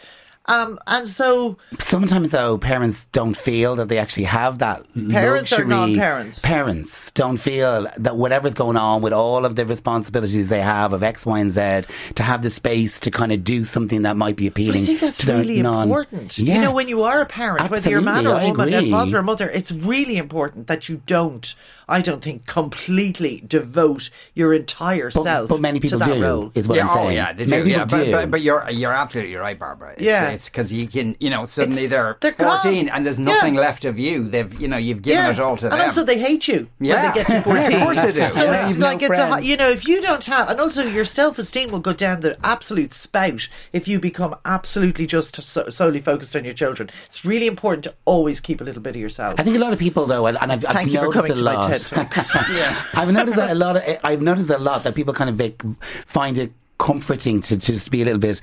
Um, 0.49 0.79
and 0.87 1.07
so 1.07 1.57
Sometimes 1.79 2.31
though, 2.31 2.57
parents 2.57 3.05
don't 3.11 3.37
feel 3.37 3.75
that 3.77 3.87
they 3.87 3.97
actually 3.99 4.23
have 4.23 4.59
that 4.59 4.83
Parents 5.09 5.53
or 5.53 5.57
luxury. 5.57 5.67
non-parents? 5.67 6.39
Parents 6.39 7.11
don't 7.11 7.37
feel 7.37 7.87
that 7.97 8.17
whatever's 8.17 8.55
going 8.55 8.75
on 8.75 9.01
with 9.01 9.13
all 9.13 9.45
of 9.45 9.55
the 9.55 9.65
responsibilities 9.65 10.49
they 10.49 10.61
have 10.61 10.91
of 10.91 11.03
X, 11.03 11.25
Y, 11.25 11.39
and 11.39 11.51
Z 11.51 11.81
to 12.15 12.23
have 12.23 12.41
the 12.41 12.49
space 12.49 12.99
to 13.01 13.11
kind 13.11 13.31
of 13.31 13.43
do 13.43 13.63
something 13.63 14.01
that 14.01 14.17
might 14.17 14.35
be 14.35 14.49
but 14.49 14.53
appealing 14.53 14.83
I 14.83 14.85
think 14.87 14.99
that's 15.01 15.25
to 15.25 15.33
really 15.33 15.61
non. 15.61 15.83
important. 15.83 16.37
Yeah. 16.37 16.55
You 16.55 16.61
know, 16.61 16.71
when 16.73 16.87
you 16.89 17.03
are 17.03 17.21
a 17.21 17.25
parent, 17.27 17.69
whether 17.69 17.89
you're 17.89 17.99
a 17.99 18.01
man 18.01 18.25
or 18.25 18.31
a 18.31 18.37
Absolutely, 18.37 18.75
I 18.75 18.79
woman, 18.79 18.87
a 18.87 18.91
father 18.91 19.17
or 19.19 19.23
mother, 19.23 19.49
it's 19.49 19.71
really 19.71 20.17
important 20.17 20.67
that 20.67 20.89
you 20.89 21.01
don't, 21.05 21.53
I 21.87 22.01
don't 22.01 22.23
think, 22.23 22.45
completely 22.47 23.43
devote 23.47 24.09
your 24.33 24.53
entire 24.53 25.11
but, 25.11 25.23
self 25.23 25.49
but 25.49 25.61
many 25.61 25.79
people 25.79 25.99
to 25.99 26.05
that 26.05 26.13
do. 26.15 26.21
role. 26.23 26.51
Is 26.55 26.67
what 26.67 26.75
yeah, 26.77 26.87
I'm 26.87 26.95
saying. 26.95 27.07
oh 27.07 27.11
yeah, 27.11 27.33
they 27.33 27.45
many 27.45 27.63
do. 27.65 27.69
Yeah, 27.69 27.85
people 27.85 27.97
but, 27.99 28.05
do. 28.05 28.11
but, 28.11 28.31
but 28.31 28.41
you're 28.41 28.69
you're 28.71 28.91
absolutely 28.91 29.35
right, 29.35 29.57
Barbara. 29.59 29.93
It's, 29.93 30.01
Yeah. 30.01 30.38
It's 30.39 30.47
because 30.47 30.71
you 30.71 30.87
can, 30.87 31.17
you 31.19 31.29
know, 31.29 31.43
suddenly 31.43 31.83
It's- 31.83 31.89
they're, 31.91 32.17
they're 32.21 32.31
gone. 32.31 32.61
fourteen 32.61 32.87
and 32.87 33.05
there's 33.05 33.19
nothing 33.19 33.55
Yeah. 33.55 33.61
left 33.61 33.83
of 33.83 33.99
you. 33.99 34.29
They've, 34.29 34.53
you 34.59 34.69
know, 34.69 34.77
you've 34.77 35.01
given 35.01 35.25
it 35.25 35.37
all 35.39 35.57
to 35.57 35.65
and 35.65 35.73
them. 35.73 35.79
And 35.79 35.81
also 35.89 36.05
they 36.05 36.17
hate 36.17 36.47
you 36.47 36.69
Yeah. 36.79 36.95
when 37.03 37.11
they 37.11 37.17
get 37.19 37.27
to 37.27 37.41
14. 37.41 37.63
Yeah, 37.71 37.77
of 37.77 37.83
course 37.83 37.97
they 37.97 38.11
do. 38.13 38.33
So 38.33 38.43
Yeah. 38.45 38.59
it's 38.61 38.69
You've 38.69 38.77
no 38.79 38.85
like, 38.85 39.01
it's 39.01 39.17
a, 39.19 39.41
you 39.43 39.57
know, 39.57 39.69
if 39.69 39.85
you 39.85 40.01
don't 40.01 40.23
have, 40.25 40.49
and 40.49 40.59
also 40.61 40.83
your 40.83 41.03
self-esteem 41.03 41.71
will 41.71 41.81
go 41.81 41.91
down 41.91 42.21
the 42.21 42.37
absolute 42.43 42.93
spout 42.93 43.49
if 43.73 43.85
you 43.87 43.99
become 43.99 44.33
absolutely 44.45 45.05
just 45.05 45.41
so, 45.41 45.67
solely 45.69 45.99
focused 45.99 46.35
on 46.37 46.45
your 46.45 46.53
children. 46.53 46.89
It's 47.07 47.25
really 47.25 47.47
important 47.47 47.83
to 47.83 47.93
always 48.05 48.39
keep 48.39 48.61
a 48.61 48.63
little 48.63 48.81
bit 48.81 48.95
of 48.95 49.01
yourself. 49.01 49.35
I 49.39 49.43
think 49.43 49.57
a 49.57 49.59
lot 49.59 49.73
of 49.73 49.79
people 49.79 50.05
though, 50.05 50.25
and, 50.27 50.37
and 50.41 50.53
I've, 50.53 50.65
I've 50.65 50.73
Thank 50.77 50.91
you 50.93 50.99
for 50.99 51.05
noticed 51.13 51.15
coming 51.27 51.31
a 51.33 51.35
to 51.35 51.43
my 51.43 51.53
lot. 51.55 51.67
TED 51.69 51.81
Talk. 51.81 52.17
I've 52.97 53.11
noticed 53.11 53.35
that 53.35 53.49
a 53.51 53.55
lot. 53.55 53.75
Of, 53.75 53.97
I've 54.05 54.21
noticed 54.21 54.49
a 54.49 54.57
lot 54.57 54.83
that 54.83 54.95
people 54.95 55.13
kind 55.13 55.29
of 55.29 55.35
vic- 55.35 55.61
find 56.05 56.37
it 56.37 56.53
comforting 56.77 57.41
to, 57.41 57.57
to 57.57 57.71
just 57.73 57.91
be 57.91 58.01
a 58.01 58.05
little 58.05 58.19
bit. 58.21 58.39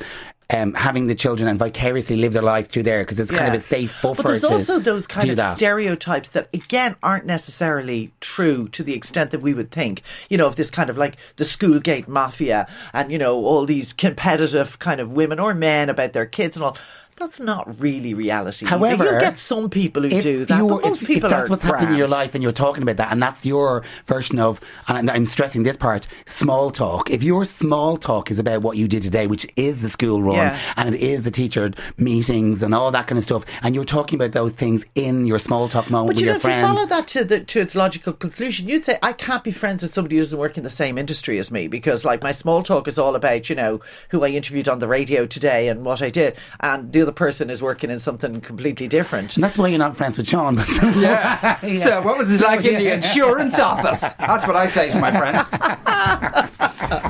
Um, 0.49 0.75
having 0.75 1.09
the 1.09 1.17
children 1.17 1.49
and 1.49 1.59
vicariously 1.59 2.15
live 2.15 2.33
their 2.33 2.41
life 2.41 2.69
through 2.69 2.85
there 2.85 3.03
because 3.03 3.19
it's 3.19 3.33
kind 3.33 3.53
of 3.53 3.61
a 3.61 3.65
safe 3.65 4.01
buffer. 4.01 4.23
But 4.23 4.29
there's 4.29 4.45
also 4.45 4.79
those 4.79 5.09
kind 5.09 5.29
of 5.29 5.39
that. 5.39 5.57
stereotypes 5.57 6.29
that, 6.31 6.49
again, 6.55 6.95
aren't 7.03 7.27
necessarily 7.27 8.13
true 8.21 8.69
to 8.69 8.85
the 8.85 8.95
extent 8.95 9.33
that 9.33 9.41
we 9.41 9.55
would 9.55 9.73
think. 9.73 10.03
You 10.29 10.39
know, 10.39 10.47
of 10.47 10.55
this 10.55 10.71
kind 10.71 10.89
of 10.89 10.97
like 10.97 11.17
the 11.35 11.45
school 11.45 11.81
gate 11.81 12.07
mafia 12.07 12.69
and, 12.93 13.11
you 13.11 13.19
know, 13.19 13.45
all 13.45 13.67
these 13.67 13.93
competitive 13.93 14.79
kind 14.79 15.01
of 15.01 15.15
women 15.15 15.41
or 15.41 15.53
men 15.53 15.89
about 15.89 16.13
their 16.13 16.27
kids 16.27 16.57
and 16.57 16.65
all. 16.65 16.77
That's 17.19 17.41
not 17.41 17.81
really 17.81 18.13
reality. 18.13 18.67
either. 18.67 18.77
However, 18.77 19.05
you'll 19.05 19.21
get 19.21 19.39
some 19.39 19.71
people 19.71 20.03
who 20.03 20.21
do 20.21 20.45
that, 20.45 20.61
but 20.61 20.83
most 20.83 21.01
if, 21.03 21.09
people 21.09 21.27
if 21.27 21.31
that's 21.31 21.49
what's 21.49 21.63
happening 21.63 21.93
in 21.93 21.97
your 21.97 22.09
life 22.09 22.35
and 22.35 22.43
you're 22.43 22.53
talking 22.53 22.83
about 22.83 22.99
that, 22.99 23.11
and 23.11 23.23
that's 23.23 23.47
your 23.47 23.83
version 24.05 24.39
of, 24.39 24.61
and 24.87 25.11
I'm 25.11 25.25
stressing 25.25 25.63
this 25.63 25.79
part, 25.79 26.07
small 26.27 26.71
talk. 26.71 27.11
If 27.11 27.23
your 27.23 27.47
small 27.47 27.97
talk 27.97 28.31
is 28.31 28.39
about 28.39 28.61
what 28.61 28.77
you 28.77 28.87
did 28.87 29.03
today, 29.03 29.27
which 29.27 29.47
is 29.57 29.81
the 29.81 29.89
school 29.89 30.23
run, 30.23 30.37
Yeah. 30.37 30.59
and 30.77 30.95
it 30.95 31.01
is 31.01 31.25
the 31.25 31.31
teacher 31.31 31.71
meetings 31.97 32.63
and 32.63 32.75
all 32.75 32.91
that 32.91 33.07
kind 33.07 33.17
of 33.19 33.25
stuff, 33.25 33.47
and 33.63 33.75
you're 33.75 33.85
talking 33.85 34.19
about 34.19 34.33
those 34.33 34.53
things 34.53 34.85
in 34.95 35.25
your 35.25 35.39
small 35.39 35.69
talk 35.71 35.89
moment 35.91 36.09
But 36.09 36.17
with 36.17 36.21
you 36.21 36.27
know, 36.27 36.33
your 36.33 36.37
if 36.37 36.45
you 36.45 36.49
friends. 36.51 36.67
follow 36.67 36.87
that 36.87 37.09
to 37.09 37.25
the 37.25 37.41
to 37.41 37.61
its 37.61 37.75
logical 37.75 38.13
conclusion, 38.13 38.69
you'd 38.69 38.85
say 38.85 38.99
I 39.03 39.15
can't 39.15 39.43
be 39.43 39.51
friends 39.53 39.83
with 39.83 39.93
somebody 39.95 40.17
who 40.17 40.23
doesn't 40.23 40.39
work 40.39 40.59
in 40.59 40.65
the 40.65 40.71
same 40.71 40.99
industry 40.99 41.39
as 41.39 41.51
me 41.51 41.67
because, 41.67 42.05
like, 42.05 42.23
my 42.23 42.33
small 42.33 42.63
talk 42.63 42.87
is 42.89 42.99
all 42.99 43.15
about 43.17 43.49
you 43.49 43.57
know 43.57 43.81
who 44.11 44.23
I 44.23 44.29
interviewed 44.29 44.69
on 44.69 44.81
the 44.81 44.89
radio 44.89 45.25
today 45.25 45.69
and 45.69 45.83
what 45.83 46.03
I 46.03 46.11
did, 46.11 46.37
and 46.61 46.93
the 46.93 47.06
other 47.07 47.13
person 47.13 47.51
is 47.51 47.63
working 47.63 47.89
in 47.89 48.01
something 48.01 48.41
completely 48.41 48.89
different. 48.89 49.37
and 49.37 49.45
that's 49.45 49.57
why 49.57 49.69
you're 49.69 49.79
not 49.79 49.97
friends 49.97 50.19
with 50.19 50.27
Sean. 50.27 50.57
But 50.57 50.69
yeah. 50.97 51.57
So, 51.77 52.03
what 52.03 52.19
was 52.19 52.33
it 52.33 52.41
like 52.41 52.65
in 52.65 52.75
the 52.83 52.93
insurance 52.95 53.61
office? 53.61 54.01
That's 54.01 54.45
what 54.45 54.57
I 54.57 54.69
say 54.69 54.89
to 54.91 54.99
my 54.99 55.13
friends. 55.13 55.47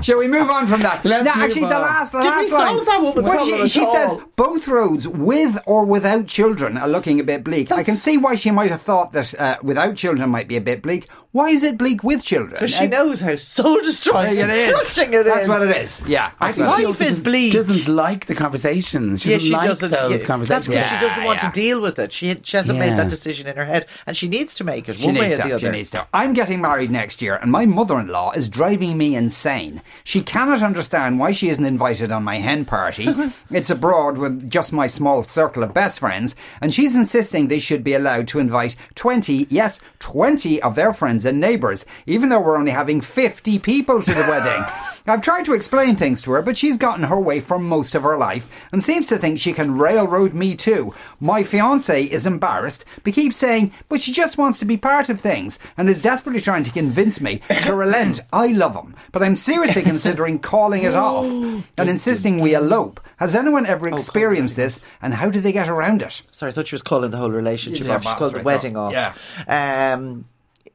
Shall 0.02 0.18
we 0.18 0.28
move 0.28 0.50
on 0.50 0.66
from 0.66 0.80
that? 0.82 1.04
Let's 1.04 1.24
no, 1.24 1.35
move 1.35 1.44
actually, 1.44 1.61
the 1.62 1.74
on. 1.76 1.82
last, 1.82 2.12
the 2.12 2.20
Did 2.20 2.28
last 2.28 2.40
we 2.42 2.48
solve 2.48 2.76
line. 2.76 2.85
that 2.87 3.02
woman's 3.02 3.26
Well, 3.28 3.46
she, 3.46 3.54
at 3.62 3.70
she 3.70 3.80
all? 3.80 3.92
says 3.92 4.24
both 4.37 4.68
roads, 4.68 5.09
with 5.09 5.59
or 5.66 5.85
without 5.85 6.26
children, 6.26 6.76
are 6.76 6.88
looking 6.88 7.18
a 7.20 7.24
bit 7.24 7.42
bleak. 7.42 7.72
I 7.72 7.82
can 7.82 7.96
see 7.96 8.16
why 8.18 8.35
she 8.37 8.50
might 8.50 8.70
have 8.70 8.82
thought 8.82 9.12
that 9.14 9.35
uh, 9.38 9.56
without 9.62 9.96
children 9.96 10.30
might 10.30 10.48
be 10.48 10.56
a 10.56 10.61
bit 10.61 10.82
bleak. 10.82 11.09
Why 11.32 11.50
is 11.50 11.62
it 11.62 11.76
bleak 11.76 12.02
with 12.02 12.24
children? 12.24 12.52
Because 12.52 12.70
she 12.70 12.85
Uh, 12.87 12.88
knows 12.88 13.20
how 13.20 13.37
soul 13.37 13.76
destroying 13.82 14.37
it 14.38 14.48
and 14.48 14.52
is. 14.52 14.70
crushing 14.74 15.12
it 15.12 15.24
That's 15.24 15.42
is. 15.42 15.48
what 15.48 15.62
it 15.68 15.76
is. 15.76 16.00
Yeah. 16.06 16.30
I 16.40 16.50
think 16.50 16.66
what 16.68 16.76
she 16.78 16.85
it 16.85 16.88
Life 16.88 17.00
is 17.02 17.09
doesn't- 17.09 17.24
bleak. 17.24 17.52
Doesn't 17.52 17.88
like 17.94 18.24
the 18.26 18.35
conversations. 18.35 19.20
She 19.20 19.30
Yeah, 19.30 19.37
doesn't 19.37 19.46
she 19.48 19.52
like 19.52 19.68
doesn't. 19.68 19.90
those 19.90 20.00
yeah, 20.00 20.09
that's 20.09 20.24
conversations. 20.24 20.68
because 20.68 20.90
she 20.90 20.98
doesn't 20.98 21.24
want 21.24 21.42
Yeah, 21.42 21.48
to 21.50 21.54
deal 21.61 21.80
with 21.82 21.98
it. 21.98 22.12
She 22.12 22.38
she 22.42 22.56
hasn't 22.56 22.78
Yeah. 22.78 22.88
made 22.90 22.98
that 22.98 23.11
decision 23.11 23.46
in 23.48 23.56
her 23.56 23.66
head, 23.66 23.85
and 24.06 24.16
she 24.16 24.28
needs 24.28 24.54
to 24.54 24.64
make 24.64 24.88
it 24.88 24.96
She 24.96 25.04
one 25.06 25.14
way 25.16 25.26
or 25.26 25.30
to. 25.30 25.37
the 25.37 25.42
other. 25.44 25.59
She 25.59 25.68
needs 25.68 25.90
to. 25.90 26.06
I'm 26.14 26.32
getting 26.32 26.61
married 26.62 26.90
next 26.90 27.20
year, 27.20 27.35
and 27.37 27.52
my 27.52 27.66
mother-in-law 27.66 28.32
is 28.32 28.48
driving 28.48 28.96
me 28.96 29.14
insane. 29.14 29.82
She 30.05 30.22
cannot 30.22 30.62
understand 30.62 31.18
why 31.18 31.33
she 31.33 31.49
isn't 31.49 31.64
invited 31.64 32.12
on 32.12 32.25
my 32.25 32.38
hen 32.38 32.64
party. 32.64 33.09
it's 33.51 33.70
abroad 33.70 34.18
with 34.18 34.51
just 34.51 34.72
my 34.72 34.87
small 34.87 35.25
circle 35.25 35.62
of 35.62 35.75
best 35.75 36.01
friends, 36.01 36.37
and 36.61 36.72
she's 36.72 36.96
insisting 36.96 37.49
they 37.49 37.59
should 37.59 37.85
be 37.85 37.94
allowed 37.94 38.29
to 38.29 38.38
invite 38.38 38.77
20, 38.94 39.46
yes, 39.51 39.81
20 39.99 40.62
of 40.62 40.75
their 40.75 40.92
friends 40.92 41.25
and 41.25 41.40
neighbours, 41.40 41.85
even 42.07 42.29
though 42.29 42.40
we're 42.40 42.59
only 42.59 42.72
having 42.72 43.01
50 43.01 43.59
people 43.59 44.03
to 44.03 44.14
the 44.14 44.22
wedding. 44.22 44.64
I've 45.07 45.23
tried 45.23 45.45
to 45.45 45.55
explain 45.55 45.97
things 45.97 46.21
to 46.23 46.33
her, 46.33 46.42
but 46.42 46.57
she's 46.57 46.77
gotten 46.77 47.05
her 47.05 47.21
way 47.21 47.40
for 47.40 47.59
most 47.59 47.95
of 47.95 48.03
her 48.03 48.16
life 48.16 48.49
and 48.73 48.83
seems 48.83 49.07
to 49.09 49.16
think 49.19 49.38
she 49.38 49.53
can 49.53 49.79
railroad 49.79 50.35
me 50.35 50.55
too. 50.55 50.95
My 51.21 51.42
fiance 51.42 52.05
is 52.05 52.27
embarrassed, 52.27 52.85
but 53.05 53.14
keeps 53.14 53.37
saying, 53.37 53.73
but 53.88 54.01
she 54.01 54.12
just 54.12 54.38
wants 54.38 54.59
to 54.59 54.64
be 54.64 54.77
part 54.77 55.09
of 55.09 55.21
things 55.21 55.59
and 55.77 55.88
is 55.88 56.03
desperately 56.03 56.40
trying 56.40 56.64
to 56.64 56.71
convince 56.71 57.21
me 57.21 57.40
to 57.62 57.75
relent. 57.77 58.21
I 58.33 58.49
love 58.49 58.75
him, 58.75 58.95
but 59.12 59.23
I'm 59.23 59.37
seriously 59.37 59.83
considering 59.92 60.38
calling 60.38 60.83
it 60.83 60.95
off 60.95 61.25
and 61.79 61.90
insisting 61.90 62.40
we 62.40 62.55
elope. 62.55 63.01
Has 63.19 63.35
anyone 63.35 63.66
ever 63.66 63.88
experienced 63.88 64.57
this 64.57 64.81
and 65.01 65.14
how 65.14 65.31
do 65.31 65.40
they 65.40 65.53
get 65.53 65.69
around 65.69 66.03
it? 66.03 66.23
Sorry, 66.31 66.51
I 66.51 66.53
thought 66.53 66.69
she 66.69 66.75
was 66.75 66.83
calling 66.83 67.11
the 67.11 67.16
whole 67.16 67.31
relationship 67.31 67.88
off. 67.88 68.03
She 68.03 68.09
called 68.14 68.35
the 68.35 68.42
wedding 68.42 68.77
off. 68.77 68.92
Yeah. 68.92 69.14
Um, 69.49 70.27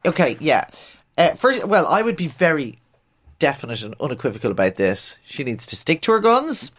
okay, 0.06 0.38
yeah. 0.40 0.66
Uh, 1.18 1.36
first, 1.36 1.66
well, 1.66 1.86
I 1.86 2.02
would 2.02 2.16
be 2.16 2.28
very 2.28 2.81
definite 3.42 3.82
and 3.82 3.96
unequivocal 4.00 4.52
about 4.52 4.76
this. 4.76 5.18
She 5.26 5.44
needs 5.44 5.66
to 5.66 5.76
stick 5.76 6.02
to 6.04 6.12
her 6.12 6.20
guns. 6.20 6.72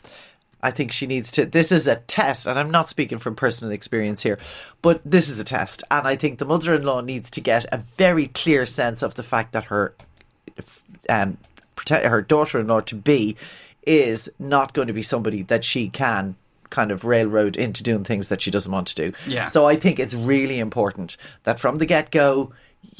I 0.62 0.70
think 0.70 0.92
she 0.92 1.08
needs 1.08 1.32
to. 1.32 1.44
This 1.44 1.72
is 1.72 1.88
a 1.88 1.96
test, 1.96 2.46
and 2.46 2.56
I'm 2.56 2.70
not 2.70 2.88
speaking 2.88 3.18
from 3.18 3.34
personal 3.34 3.72
experience 3.72 4.22
here, 4.22 4.38
but 4.80 5.00
this 5.04 5.28
is 5.28 5.40
a 5.40 5.44
test, 5.44 5.82
and 5.90 6.06
I 6.06 6.14
think 6.14 6.38
the 6.38 6.44
mother-in-law 6.44 7.00
needs 7.00 7.30
to 7.32 7.40
get 7.40 7.66
a 7.72 7.78
very 7.78 8.28
clear 8.28 8.64
sense 8.64 9.02
of 9.02 9.16
the 9.16 9.24
fact 9.24 9.52
that 9.52 9.64
her, 9.64 9.92
um, 11.08 11.36
protect 11.74 12.06
her 12.06 12.22
daughter-in-law 12.22 12.82
to 12.82 12.94
be, 12.94 13.36
is 13.84 14.30
not 14.38 14.72
going 14.72 14.86
to 14.86 14.94
be 14.94 15.02
somebody 15.02 15.42
that 15.42 15.64
she 15.64 15.88
can 15.88 16.36
kind 16.70 16.92
of 16.92 17.04
railroad 17.04 17.56
into 17.56 17.82
doing 17.82 18.04
things 18.04 18.28
that 18.28 18.40
she 18.40 18.52
doesn't 18.52 18.72
want 18.72 18.86
to 18.86 18.94
do. 18.94 19.12
Yeah. 19.26 19.46
So 19.46 19.66
I 19.66 19.74
think 19.74 19.98
it's 19.98 20.14
really 20.14 20.60
important 20.60 21.16
that 21.42 21.58
from 21.58 21.78
the 21.78 21.86
get-go, 21.86 22.52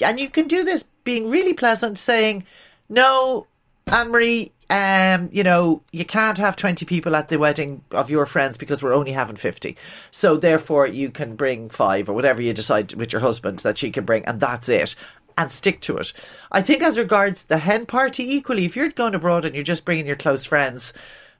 and 0.04 0.18
you 0.18 0.28
can 0.28 0.48
do 0.48 0.64
this 0.64 0.82
being 1.04 1.30
really 1.30 1.54
pleasant, 1.54 1.96
saying, 1.96 2.44
"No, 2.88 3.46
Anne 3.86 4.10
Marie, 4.10 4.52
um, 4.70 5.28
you 5.32 5.42
know, 5.42 5.82
you 5.92 6.04
can't 6.04 6.38
have 6.38 6.56
20 6.56 6.86
people 6.86 7.14
at 7.14 7.28
the 7.28 7.38
wedding 7.38 7.84
of 7.90 8.10
your 8.10 8.24
friends 8.24 8.56
because 8.56 8.82
we're 8.82 8.94
only 8.94 9.12
having 9.12 9.36
50. 9.36 9.76
So 10.10 10.36
therefore, 10.36 10.86
you 10.86 11.10
can 11.10 11.36
bring 11.36 11.68
five 11.68 12.08
or 12.08 12.14
whatever 12.14 12.40
you 12.40 12.54
decide 12.54 12.94
with 12.94 13.12
your 13.12 13.20
husband 13.20 13.58
that 13.60 13.76
she 13.76 13.90
can 13.90 14.04
bring, 14.04 14.24
and 14.24 14.40
that's 14.40 14.68
it. 14.68 14.94
And 15.36 15.50
stick 15.50 15.80
to 15.82 15.96
it. 15.96 16.12
I 16.50 16.62
think, 16.62 16.82
as 16.82 16.98
regards 16.98 17.44
the 17.44 17.58
hen 17.58 17.86
party, 17.86 18.34
equally, 18.34 18.64
if 18.64 18.76
you're 18.76 18.90
going 18.90 19.14
abroad 19.14 19.44
and 19.44 19.54
you're 19.54 19.64
just 19.64 19.84
bringing 19.84 20.06
your 20.06 20.16
close 20.16 20.44
friends, 20.44 20.92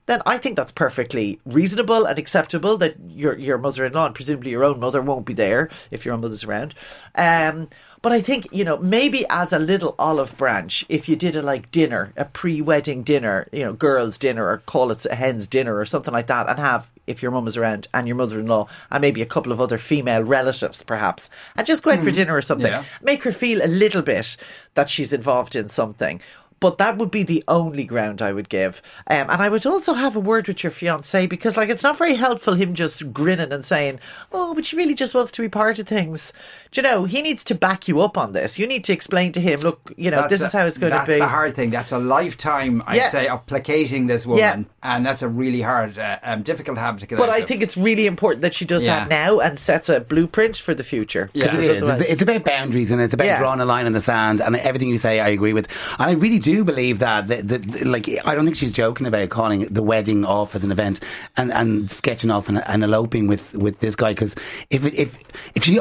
then 0.07 0.22
I 0.26 0.38
think 0.38 0.57
that's 0.57 0.72
perfectly 0.72 1.40
reasonable 1.44 2.05
and 2.05 2.18
acceptable 2.18 2.76
that 2.78 2.96
your 3.09 3.38
your 3.38 3.59
mother 3.59 3.85
in 3.85 3.92
law 3.92 4.07
and 4.07 4.14
presumably 4.14 4.50
your 4.50 4.64
own 4.64 4.81
mother 4.81 5.00
won't 5.00 5.26
be 5.26 5.35
there 5.35 5.70
if 5.90 6.05
your 6.05 6.14
own 6.14 6.20
mother's 6.20 6.44
around. 6.44 6.74
Um, 7.14 7.68
but 8.02 8.10
I 8.10 8.20
think, 8.20 8.48
you 8.50 8.64
know, 8.64 8.76
maybe 8.78 9.24
as 9.30 9.52
a 9.52 9.60
little 9.60 9.94
olive 9.96 10.36
branch, 10.36 10.84
if 10.88 11.08
you 11.08 11.14
did 11.14 11.36
a 11.36 11.42
like 11.42 11.70
dinner, 11.70 12.12
a 12.16 12.24
pre 12.24 12.60
wedding 12.60 13.04
dinner, 13.04 13.48
you 13.52 13.62
know, 13.62 13.72
girls' 13.72 14.18
dinner 14.18 14.46
or 14.46 14.58
call 14.58 14.90
it 14.90 15.06
a 15.06 15.14
hen's 15.14 15.46
dinner 15.46 15.78
or 15.78 15.84
something 15.84 16.12
like 16.12 16.26
that, 16.26 16.48
and 16.48 16.58
have, 16.58 16.92
if 17.06 17.22
your 17.22 17.30
mum 17.30 17.46
is 17.46 17.56
around 17.56 17.86
and 17.94 18.08
your 18.08 18.16
mother 18.16 18.40
in 18.40 18.46
law 18.46 18.66
and 18.90 19.00
maybe 19.00 19.22
a 19.22 19.26
couple 19.26 19.52
of 19.52 19.60
other 19.60 19.78
female 19.78 20.24
relatives 20.24 20.82
perhaps, 20.82 21.30
and 21.56 21.64
just 21.66 21.84
go 21.84 21.92
out 21.92 22.00
for 22.00 22.10
hmm. 22.10 22.16
dinner 22.16 22.36
or 22.36 22.42
something, 22.42 22.72
Yeah. 22.72 22.84
make 23.02 23.22
her 23.22 23.32
feel 23.32 23.64
a 23.64 23.68
little 23.68 24.02
bit 24.02 24.36
that 24.74 24.90
she's 24.90 25.12
involved 25.12 25.54
in 25.54 25.68
something. 25.68 26.20
But 26.62 26.79
that 26.79 26.96
would 26.96 27.11
be 27.11 27.25
the 27.25 27.42
only 27.48 27.83
ground 27.85 28.22
I 28.22 28.33
would 28.33 28.48
give. 28.48 28.81
Um, 29.09 29.29
and 29.29 29.42
I 29.42 29.48
would 29.48 29.66
also 29.66 29.94
have 29.94 30.14
a 30.14 30.20
word 30.20 30.46
with 30.46 30.62
your 30.62 30.70
fiance 30.70 31.27
because, 31.27 31.57
like, 31.57 31.68
it's 31.68 31.83
not 31.83 31.98
very 31.98 32.14
helpful 32.14 32.55
him 32.55 32.72
just 32.72 33.12
grinning 33.12 33.53
and 33.53 33.64
saying, 33.64 33.98
Oh, 34.33 34.55
but 34.55 34.64
she 34.64 34.77
really 34.77 34.94
just 34.94 35.12
wants 35.12 35.33
to 35.33 35.42
be 35.42 35.48
part 35.48 35.81
of 35.81 35.88
things. 35.88 36.33
Do 36.70 36.81
you 36.81 36.83
know, 36.85 37.05
he 37.05 37.20
needs 37.20 37.42
to 37.44 37.55
back 37.57 37.88
you 37.88 38.01
up 38.01 38.16
on 38.16 38.33
this. 38.33 38.59
You 38.61 38.66
need 38.68 38.85
to 38.85 38.92
explain 38.92 39.33
to 39.33 39.40
him, 39.40 39.59
Look, 39.61 39.92
you 39.96 40.11
know, 40.11 40.29
this 40.29 40.38
That's 40.40 40.55
is 40.55 40.59
how 40.61 40.66
it's 40.66 40.79
going 40.79 40.92
to 40.92 40.98
be. 40.98 40.98
That's 41.01 41.09
be. 41.14 41.18
the 41.18 41.27
hard 41.27 41.57
thing. 41.57 41.70
That's 41.70 41.90
a 41.90 41.98
lifetime, 41.98 42.83
I'd 42.87 42.96
Yeah. 42.96 43.09
say, 43.09 43.27
of 43.27 43.44
placating 43.46 44.07
this 44.07 44.25
woman, 44.27 44.38
Yeah. 44.38 44.62
and 44.85 45.05
that's 45.05 45.22
a 45.22 45.29
really 45.29 45.62
hard, 45.62 45.98
uh, 45.98 46.18
um, 46.22 46.42
difficult 46.42 46.79
habit 46.79 47.01
to 47.01 47.07
get 47.07 47.18
But 47.18 47.29
out 47.29 47.35
I 47.35 47.38
of. 47.38 47.48
think 47.48 47.62
it's 47.62 47.77
really 47.77 48.07
important 48.07 48.42
that 48.42 48.55
she 48.55 48.64
does 48.64 48.85
Yeah. 48.85 49.01
that 49.01 49.09
now 49.09 49.40
and 49.40 49.59
sets 49.59 49.88
a 49.88 49.98
blueprint 49.98 50.57
for 50.57 50.75
the 50.75 50.85
future. 50.85 51.29
Yeah. 51.35 51.55
It 51.57 51.64
is. 51.64 51.83
It's, 51.83 52.11
it's 52.11 52.22
about 52.22 52.44
boundaries 52.44 52.90
and 52.92 53.01
it's 53.03 53.12
about 53.14 53.27
Yeah. 53.27 53.38
drawing 53.40 53.59
a 53.61 53.64
line 53.64 53.87
in 53.87 53.92
the 53.92 54.01
sand. 54.01 54.40
And 54.40 54.55
everything 54.57 54.90
you 54.90 54.98
say, 54.98 55.18
I 55.20 55.29
agree 55.29 55.53
with. 55.55 55.66
And 55.98 56.11
I 56.11 56.12
really 56.12 56.38
do 56.38 56.51
believe 56.64 56.98
that, 57.00 57.28
that, 57.28 57.48
that 57.48 57.86
like, 57.86 58.08
I 58.24 58.34
don't 58.34 58.44
think 58.44 58.56
she's 58.56 58.72
joking 58.72 59.06
about 59.06 59.30
calling 59.30 59.66
the 59.66 59.82
wedding 59.82 60.24
off 60.24 60.54
as 60.54 60.64
an 60.64 60.70
event 60.70 61.00
and, 61.36 61.52
and 61.52 61.90
sketching 61.90 62.30
off 62.30 62.48
and, 62.48 62.62
and 62.66 62.84
eloping 62.84 63.26
with, 63.26 63.54
with 63.54 63.80
this 63.80 63.96
guy. 63.96 64.12
Because 64.12 64.34
if, 64.70 64.84
if, 64.84 65.18
if 65.54 65.64
she, 65.64 65.80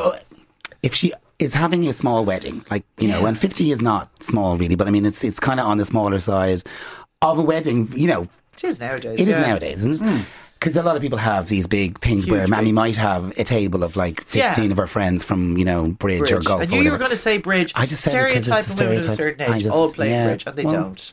if 0.83 0.93
she 0.93 1.13
is 1.39 1.53
having 1.53 1.87
a 1.87 1.93
small 1.93 2.23
wedding, 2.25 2.65
like, 2.71 2.83
you 2.97 3.07
know, 3.07 3.25
and 3.25 3.37
50 3.37 3.71
is 3.71 3.81
not 3.81 4.09
small 4.23 4.57
really, 4.57 4.75
but 4.75 4.87
I 4.87 4.91
mean, 4.91 5.05
it's, 5.05 5.23
it's 5.23 5.39
kind 5.39 5.59
of 5.59 5.65
on 5.65 5.77
the 5.77 5.85
smaller 5.85 6.19
side 6.19 6.63
of 7.21 7.37
a 7.37 7.41
wedding, 7.41 7.91
you 7.95 8.07
know, 8.07 8.27
it 8.53 8.63
is 8.63 8.79
nowadays. 8.79 9.19
it 9.19 9.27
is 9.27 9.29
yeah. 9.29 9.47
nowadays, 9.47 9.85
isn't 9.85 10.07
it? 10.07 10.17
Hmm. 10.17 10.21
Because 10.61 10.77
a 10.77 10.83
lot 10.83 10.95
of 10.95 11.01
people 11.01 11.17
have 11.17 11.49
these 11.49 11.65
big 11.65 11.97
things 12.01 12.27
where 12.27 12.41
Huge 12.41 12.49
Mammy 12.51 12.65
big- 12.65 12.75
might 12.75 12.95
have 12.97 13.35
a 13.37 13.43
table 13.43 13.83
of 13.83 13.95
like 13.95 14.21
15 14.25 14.65
Yeah. 14.65 14.71
of 14.71 14.77
her 14.77 14.85
friends 14.85 15.23
from, 15.23 15.57
you 15.57 15.65
know, 15.65 15.87
bridge, 15.87 16.31
or 16.31 16.39
golf. 16.39 16.61
I 16.61 16.65
or 16.65 16.67
knew 16.67 16.83
you 16.83 16.91
were 16.91 16.99
going 16.99 17.09
to 17.09 17.17
say 17.17 17.39
bridge. 17.39 17.73
I 17.75 17.87
just 17.87 18.01
said 18.03 18.13
it 18.13 18.45
'cause 18.45 18.45
stereotype 18.45 18.67
of 18.69 18.79
women 18.79 18.97
of 18.99 19.05
a 19.05 19.13
stereotype. 19.13 19.17
certain 19.17 19.53
I 19.53 19.55
age 19.57 19.63
just- 19.63 19.75
all 19.75 19.89
play 19.91 20.09
yeah. 20.11 20.27
bridge, 20.27 20.43
and 20.45 20.55
they 20.55 20.63
Well, 20.65 20.73
don't. 20.75 21.11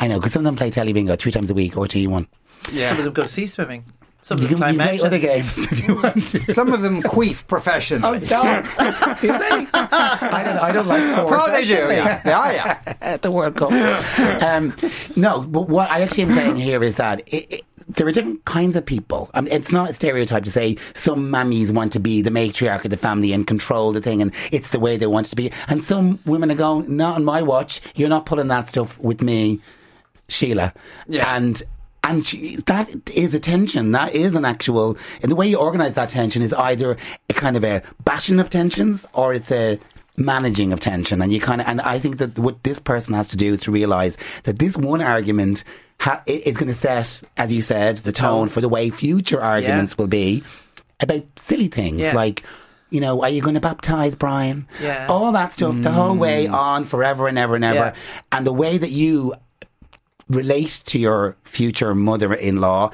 I 0.00 0.08
know, 0.08 0.18
because 0.18 0.32
some 0.32 0.40
of 0.40 0.44
them 0.44 0.56
play 0.56 0.70
telly 0.70 0.92
bingo 0.92 1.14
three 1.14 1.30
times 1.30 1.50
a 1.50 1.54
week 1.54 1.76
or 1.76 1.86
T1. 1.86 2.26
Yeah. 2.72 2.88
Some 2.90 2.98
of 2.98 3.04
them 3.04 3.12
go 3.12 3.26
sea 3.26 3.46
swimming. 3.46 3.84
Some 4.22 4.36
of 4.36 4.42
them 4.42 4.48
can 4.50 4.58
climb 4.58 4.74
you 4.74 4.78
play 4.80 4.84
mountains. 4.86 5.04
other 5.04 5.18
games 5.18 5.58
if 5.72 5.88
you 5.88 5.94
want 5.94 6.26
to. 6.26 6.52
Some 6.52 6.74
of 6.74 6.82
them 6.82 7.02
queef 7.02 7.46
professionally. 7.46 8.20
Stop. 8.26 8.64
do 9.22 9.28
they? 9.28 9.66
I 9.72 10.42
don't, 10.44 10.58
I 10.58 10.72
don't 10.72 10.86
like 10.86 11.02
sports. 11.16 11.42
Oh, 11.42 11.50
they 11.50 11.64
do, 11.64 11.72
yeah. 11.90 12.20
Yeah, 12.26 12.52
yeah. 12.84 12.94
at 13.00 13.22
the 13.22 13.30
World 13.30 13.56
Cup. 13.56 13.72
um, 14.42 14.76
no, 15.16 15.40
but 15.40 15.70
what 15.70 15.90
I 15.90 16.02
actually 16.02 16.24
am 16.24 16.34
saying 16.34 16.56
here 16.56 16.84
is 16.84 16.96
that 16.96 17.22
it, 17.28 17.46
it, 17.50 17.64
there 17.96 18.06
are 18.06 18.12
different 18.12 18.44
kinds 18.44 18.76
of 18.76 18.86
people. 18.86 19.30
I 19.34 19.40
mean, 19.40 19.52
it's 19.52 19.72
not 19.72 19.90
a 19.90 19.92
stereotype 19.92 20.44
to 20.44 20.50
say 20.50 20.76
some 20.94 21.30
mammies 21.30 21.70
want 21.70 21.92
to 21.92 22.00
be 22.00 22.22
the 22.22 22.30
matriarch 22.30 22.84
of 22.84 22.90
the 22.90 22.96
family 22.96 23.32
and 23.32 23.46
control 23.46 23.92
the 23.92 24.00
thing, 24.00 24.22
and 24.22 24.32
it's 24.52 24.70
the 24.70 24.80
way 24.80 24.96
they 24.96 25.06
want 25.06 25.26
it 25.26 25.30
to 25.30 25.36
be. 25.36 25.52
And 25.68 25.82
some 25.82 26.18
women 26.24 26.50
are 26.50 26.56
going, 26.56 26.96
"Not 26.96 27.16
on 27.16 27.24
my 27.24 27.42
watch. 27.42 27.80
You're 27.94 28.08
not 28.08 28.26
pulling 28.26 28.48
that 28.48 28.68
stuff 28.68 28.98
with 28.98 29.22
me, 29.22 29.60
Sheila." 30.28 30.72
Yeah. 31.06 31.34
And 31.34 31.62
and 32.04 32.26
she, 32.26 32.56
that 32.66 32.88
is 33.10 33.34
a 33.34 33.40
tension. 33.40 33.92
That 33.92 34.14
is 34.14 34.34
an 34.34 34.44
actual. 34.44 34.96
And 35.22 35.30
the 35.30 35.36
way 35.36 35.48
you 35.48 35.58
organise 35.58 35.94
that 35.94 36.08
tension 36.08 36.42
is 36.42 36.52
either 36.54 36.96
a 37.28 37.34
kind 37.34 37.56
of 37.56 37.64
a 37.64 37.82
bashing 38.04 38.40
of 38.40 38.50
tensions 38.50 39.04
or 39.12 39.34
it's 39.34 39.52
a 39.52 39.78
managing 40.16 40.72
of 40.72 40.80
tension. 40.80 41.20
And 41.22 41.32
you 41.32 41.40
kind 41.40 41.60
of. 41.60 41.66
And 41.66 41.80
I 41.80 41.98
think 41.98 42.18
that 42.18 42.38
what 42.38 42.62
this 42.62 42.78
person 42.78 43.14
has 43.14 43.28
to 43.28 43.36
do 43.36 43.52
is 43.52 43.60
to 43.62 43.70
realise 43.70 44.16
that 44.44 44.58
this 44.58 44.76
one 44.76 45.02
argument 45.02 45.64
ha, 46.00 46.22
i- 46.26 46.42
is 46.44 46.56
going 46.56 46.68
to 46.68 46.74
set, 46.74 47.22
as 47.36 47.52
you 47.52 47.62
said, 47.62 47.98
the 47.98 48.12
tone 48.12 48.48
for 48.48 48.60
the 48.60 48.68
way 48.68 48.90
future 48.90 49.40
arguments 49.40 49.96
will 49.96 50.08
be 50.08 50.42
about 51.00 51.24
silly 51.36 51.68
things 51.68 52.00
Yeah. 52.00 52.14
like. 52.14 52.42
You 52.92 53.00
know, 53.00 53.22
are 53.22 53.28
you 53.28 53.40
going 53.40 53.54
to 53.54 53.60
baptize 53.60 54.16
Brian? 54.16 54.66
Yeah. 54.82 55.06
All 55.08 55.30
that 55.30 55.52
stuff, 55.52 55.80
the 55.80 55.92
whole 55.92 56.16
way 56.16 56.48
mm. 56.48 56.52
on 56.52 56.84
forever 56.84 57.28
and 57.28 57.38
ever 57.38 57.54
and 57.54 57.64
ever. 57.64 57.76
Yeah. 57.76 57.94
And 58.32 58.44
the 58.44 58.52
way 58.52 58.78
that 58.78 58.90
you 58.90 59.32
relate 60.28 60.82
to 60.86 60.98
your 60.98 61.36
future 61.44 61.94
mother-in-law 61.94 62.90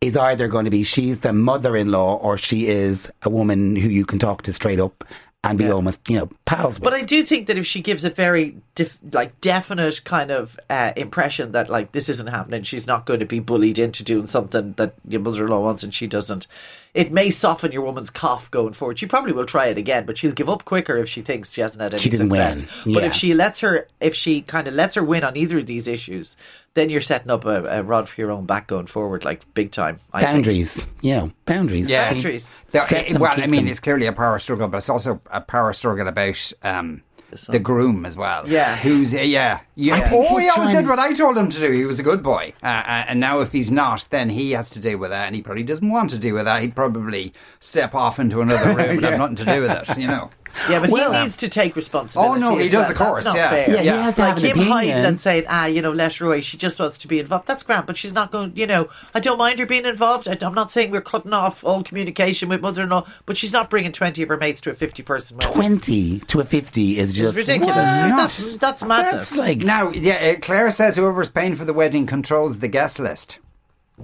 is 0.00 0.16
either 0.16 0.48
going 0.48 0.64
to 0.64 0.70
be 0.70 0.84
she's 0.84 1.20
the 1.20 1.34
mother-in-law 1.34 2.16
or 2.16 2.38
she 2.38 2.68
is 2.68 3.10
a 3.22 3.28
woman 3.28 3.76
who 3.76 3.90
you 3.90 4.06
can 4.06 4.18
talk 4.18 4.40
to 4.42 4.54
straight 4.54 4.80
up 4.80 5.04
and 5.42 5.58
be 5.58 5.70
almost 5.70 6.00
you 6.08 6.18
know 6.18 6.28
pals 6.44 6.74
with. 6.78 6.84
But 6.84 6.92
I 6.94 7.02
do 7.02 7.22
think 7.24 7.46
that 7.46 7.56
if 7.56 7.66
she 7.66 7.80
gives 7.80 8.04
a 8.04 8.10
very 8.10 8.56
def- 8.74 8.98
like 9.12 9.40
definite 9.40 10.04
kind 10.04 10.30
of 10.30 10.58
uh, 10.68 10.92
impression 10.96 11.52
that 11.52 11.70
like 11.70 11.92
this 11.92 12.08
isn't 12.10 12.26
happening, 12.26 12.62
she's 12.62 12.86
not 12.86 13.06
going 13.06 13.20
to 13.20 13.26
be 13.26 13.38
bullied 13.40 13.78
into 13.78 14.04
doing 14.04 14.26
something 14.26 14.74
that 14.74 14.94
your 15.08 15.20
mother-in-law 15.22 15.60
wants 15.60 15.82
and 15.82 15.94
she 15.94 16.06
doesn't. 16.06 16.46
It 16.92 17.12
may 17.12 17.30
soften 17.30 17.70
your 17.72 17.82
woman's 17.82 18.10
cough 18.10 18.50
going 18.50 18.72
forward. 18.72 18.98
She 18.98 19.06
probably 19.06 19.32
will 19.32 19.46
try 19.46 19.66
it 19.66 19.78
again, 19.78 20.04
but 20.06 20.18
she'll 20.18 20.32
give 20.32 20.50
up 20.50 20.64
quicker 20.64 20.96
if 20.98 21.08
she 21.08 21.22
thinks 21.22 21.52
she 21.52 21.60
hasn't 21.60 21.80
had 21.80 21.94
any 21.94 22.02
She 22.02 22.10
didn't 22.10 22.30
success. 22.30 22.84
win. 22.84 22.94
But 22.94 23.04
if 23.04 23.14
she 23.14 23.32
lets 23.32 23.60
her, 23.60 23.86
if 24.00 24.14
she 24.14 24.42
kind 24.42 24.66
of 24.66 24.74
lets 24.74 24.96
her 24.96 25.04
win 25.04 25.22
on 25.22 25.36
either 25.36 25.58
of 25.58 25.66
these 25.66 25.86
issues, 25.86 26.36
then 26.74 26.88
you're 26.90 27.00
setting 27.00 27.30
up 27.30 27.44
a, 27.44 27.64
a 27.64 27.82
rod 27.82 28.08
for 28.08 28.20
your 28.20 28.30
own 28.30 28.46
back 28.46 28.66
going 28.68 28.86
forward, 28.86 29.24
like 29.24 29.42
big 29.54 29.72
time. 29.72 29.98
I 30.12 30.20
think. 30.20 30.32
boundaries, 30.32 30.86
you 31.00 31.14
know, 31.14 31.32
boundaries. 31.44 31.88
Yeah. 31.88 32.12
Boundaries. 32.12 32.62
There- 32.70 32.86
Set 32.86 33.08
them, 33.08 33.20
well, 33.20 33.32
I 33.36 33.46
mean, 33.46 33.64
them. 33.64 33.68
it's 33.68 33.80
clearly 33.80 34.06
a 34.06 34.12
power 34.12 34.38
struggle, 34.38 34.68
but 34.68 34.78
it's 34.78 34.88
also 34.88 35.20
a 35.30 35.40
power 35.40 35.72
struggle 35.72 36.06
about 36.06 36.52
um, 36.62 37.02
the 37.48 37.58
groom 37.58 38.06
as 38.06 38.16
well. 38.16 38.48
Yeah. 38.48 38.76
who's 38.76 39.12
uh, 39.12 39.18
yeah. 39.18 39.60
yeah. 39.74 40.08
Oh, 40.12 40.36
he 40.38 40.48
always 40.48 40.70
did 40.70 40.86
what 40.86 40.98
I 40.98 41.12
told 41.12 41.36
him 41.36 41.48
to 41.48 41.58
do. 41.58 41.70
He 41.72 41.84
was 41.86 41.98
a 41.98 42.02
good 42.04 42.22
boy, 42.22 42.52
uh, 42.62 42.66
uh, 42.66 43.04
and 43.08 43.18
now 43.20 43.40
if 43.40 43.50
he's 43.52 43.70
not, 43.72 44.06
then 44.10 44.30
he 44.30 44.52
has 44.52 44.70
to 44.70 44.80
deal 44.80 44.98
with 44.98 45.10
that, 45.10 45.26
and 45.26 45.34
he 45.34 45.42
probably 45.42 45.62
doesn't 45.64 45.88
want 45.88 46.10
to 46.10 46.18
deal 46.18 46.34
with 46.36 46.44
that. 46.44 46.62
He'd 46.62 46.76
probably 46.76 47.32
step 47.58 47.94
off 47.94 48.18
into 48.20 48.40
another 48.40 48.68
room 48.76 48.90
and 48.90 49.04
have 49.04 49.18
nothing 49.18 49.36
to 49.36 49.44
do 49.44 49.60
with 49.62 49.70
it. 49.70 49.98
You 49.98 50.06
know. 50.06 50.30
Yeah, 50.68 50.80
but 50.80 50.90
Well, 50.90 51.12
he 51.12 51.22
needs 51.22 51.36
to 51.38 51.48
take 51.48 51.76
responsibility. 51.76 52.42
Oh, 52.42 52.50
no, 52.50 52.56
he 52.56 52.66
as 52.66 52.72
does, 52.72 52.82
well. 52.82 52.90
of 52.90 52.96
course, 52.96 53.24
That's 53.24 53.34
not 53.34 53.36
yeah. 53.36 53.50
fair. 53.50 53.70
Yeah, 53.70 53.82
he 53.82 53.88
has 53.88 54.14
to 54.16 54.20
like 54.20 54.28
have 54.28 54.38
an 54.38 54.44
him 54.44 54.50
opinion. 54.50 54.72
hiding 54.72 54.92
and 54.92 55.20
saying, 55.20 55.44
ah, 55.48 55.66
you 55.66 55.82
know, 55.82 55.92
let 55.92 56.14
her 56.14 56.26
away. 56.26 56.40
She 56.40 56.56
just 56.56 56.78
wants 56.80 56.98
to 56.98 57.08
be 57.08 57.18
involved. 57.18 57.46
That's 57.46 57.62
grand, 57.62 57.86
but 57.86 57.96
she's 57.96 58.12
not 58.12 58.30
going. 58.30 58.52
You 58.56 58.66
know, 58.66 58.88
I 59.14 59.20
don't 59.20 59.38
mind 59.38 59.58
her 59.58 59.66
being 59.66 59.86
involved. 59.86 60.28
I, 60.28 60.36
am 60.44 60.54
not 60.54 60.70
saying 60.72 60.90
we're 60.90 61.00
cutting 61.00 61.32
off 61.32 61.64
all 61.64 61.82
communication 61.82 62.48
with 62.48 62.60
mother-in-law, 62.60 63.06
but 63.26 63.36
she's 63.36 63.52
not 63.52 63.70
bringing 63.70 63.92
twenty 63.92 64.22
of 64.22 64.28
her 64.28 64.36
mates 64.36 64.60
to 64.62 64.70
a 64.70 64.74
fifty-person 64.74 65.36
wedding. 65.38 65.52
Twenty 65.54 66.18
to 66.20 66.40
a 66.40 66.44
fifty 66.44 66.98
is 66.98 67.10
It's 67.10 67.18
just 67.18 67.36
ridiculous. 67.36 67.74
That's 67.74 68.56
that's 68.56 68.82
madness. 68.84 69.30
That's 69.30 69.36
like 69.36 69.58
Now, 69.58 69.90
yeah, 69.90 70.34
uh, 70.36 70.40
Claire 70.40 70.70
says 70.70 70.96
whoever's 70.96 71.30
paying 71.30 71.56
for 71.56 71.64
the 71.64 71.72
wedding 71.72 72.06
controls 72.06 72.58
the 72.60 72.68
guest 72.68 72.98
list. 72.98 73.38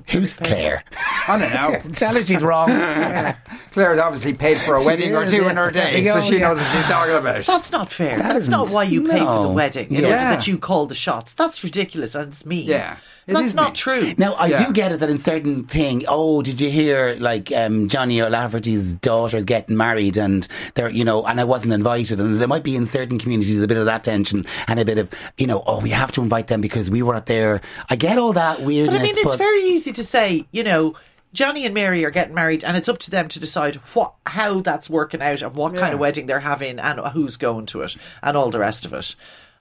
Who's 0.09 0.37
Claire? 0.37 0.85
I 1.29 1.39
don't 1.39 1.53
know. 1.53 1.91
Tell 1.93 2.15
her 2.15 2.25
she's 2.25 2.43
wrong. 2.43 2.69
Claire's 3.73 4.01
obviously 4.01 4.35
paid 4.35 4.61
for 4.61 4.77
a 4.77 4.85
wedding 4.85 5.15
or 5.15 5.27
two 5.27 5.43
yeah. 5.43 5.51
in 5.51 5.57
her 5.57 5.71
day, 5.71 6.05
so 6.05 6.21
she 6.21 6.35
yeah. 6.35 6.49
knows 6.49 6.59
what 6.59 6.71
she's 6.73 6.85
talking 6.85 7.15
about. 7.15 7.45
That's 7.47 7.73
not 7.73 7.91
fair. 7.91 8.19
That's 8.19 8.41
isn't- 8.41 8.53
not 8.53 8.69
why 8.71 8.85
you 8.85 9.03
pay 9.07 9.21
for 9.21 9.43
the 9.43 9.49
wedding. 9.49 9.89
In 9.91 10.05
order 10.05 10.09
Yeah. 10.09 10.35
that 10.37 10.47
you 10.47 10.59
call 10.59 10.87
the 10.87 10.95
shots. 10.95 11.35
That's 11.35 11.63
ridiculous 11.65 12.15
and 12.15 12.33
it's 12.33 12.47
mean. 12.47 12.67
Yeah, 12.67 12.95
it 12.95 12.99
that's 13.35 13.49
is 13.49 13.55
not 13.55 13.69
mean. 13.69 13.75
true. 13.75 14.15
Now 14.19 14.35
I 14.35 14.47
Yeah. 14.47 14.67
do 14.67 14.73
get 14.73 14.93
it 14.93 15.01
that 15.01 15.09
in 15.11 15.19
certain 15.19 15.65
thing. 15.65 16.05
Oh, 16.09 16.43
did 16.43 16.61
you 16.61 16.71
hear 16.71 17.17
like 17.19 17.51
um, 17.53 17.89
Johnny 17.89 18.21
O'Lafferty's 18.21 18.95
daughter's 18.95 19.45
getting 19.45 19.77
married 19.77 20.17
and 20.17 20.47
they're 20.75 20.91
you 20.91 21.05
know 21.05 21.25
and 21.25 21.41
I 21.41 21.45
wasn't 21.45 21.73
invited 21.73 22.21
and 22.21 22.39
there 22.41 22.49
might 22.49 22.63
be 22.65 22.77
in 22.77 22.87
certain 22.87 23.19
communities 23.19 23.61
a 23.63 23.67
bit 23.67 23.79
of 23.79 23.87
that 23.87 24.05
tension 24.05 24.45
and 24.69 24.79
a 24.79 24.85
bit 24.85 24.99
of 24.99 25.11
you 25.39 25.47
know 25.47 25.63
oh 25.67 25.81
we 25.81 25.91
have 25.91 26.13
to 26.13 26.23
invite 26.23 26.49
them 26.49 26.61
because 26.61 26.91
we 26.91 27.03
weren't 27.03 27.27
there. 27.27 27.61
I 27.89 27.97
get 27.97 28.19
all 28.19 28.33
that 28.35 28.61
weirdness. 28.63 28.95
But 28.95 29.01
I 29.01 29.05
mean, 29.05 29.15
it's 29.17 29.25
but 29.25 29.39
very 29.39 29.63
easy 29.63 29.77
easy 29.77 29.93
to 29.93 30.05
say, 30.05 30.47
you 30.53 30.65
know, 30.65 30.95
Johnny 31.35 31.67
and 31.67 31.75
Mary 31.75 32.03
are 32.07 32.11
getting 32.11 32.35
married, 32.35 32.65
and 32.65 32.79
it's 32.79 32.89
up 32.89 32.97
to 33.01 33.11
them 33.11 33.29
to 33.29 33.39
decide 33.39 33.77
what 33.93 34.15
how 34.25 34.61
that's 34.61 34.89
working 34.89 35.21
out 35.21 35.43
and 35.43 35.55
what 35.55 35.75
kind 35.77 35.93
of 35.93 36.01
wedding 36.01 36.25
they're 36.27 36.41
having 36.41 36.79
and 36.79 36.99
who's 37.09 37.37
going 37.37 37.67
to 37.67 37.83
it 37.83 37.95
and 38.23 38.37
all 38.39 38.51
the 38.51 38.59
rest 38.59 38.87
of 38.87 38.95
it. 38.95 39.15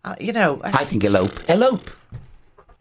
Uh, 0.06 0.16
you 0.20 0.32
know, 0.32 0.62
I 0.64 0.86
think 0.86 1.04
elope. 1.04 1.38
Elope. 1.50 1.90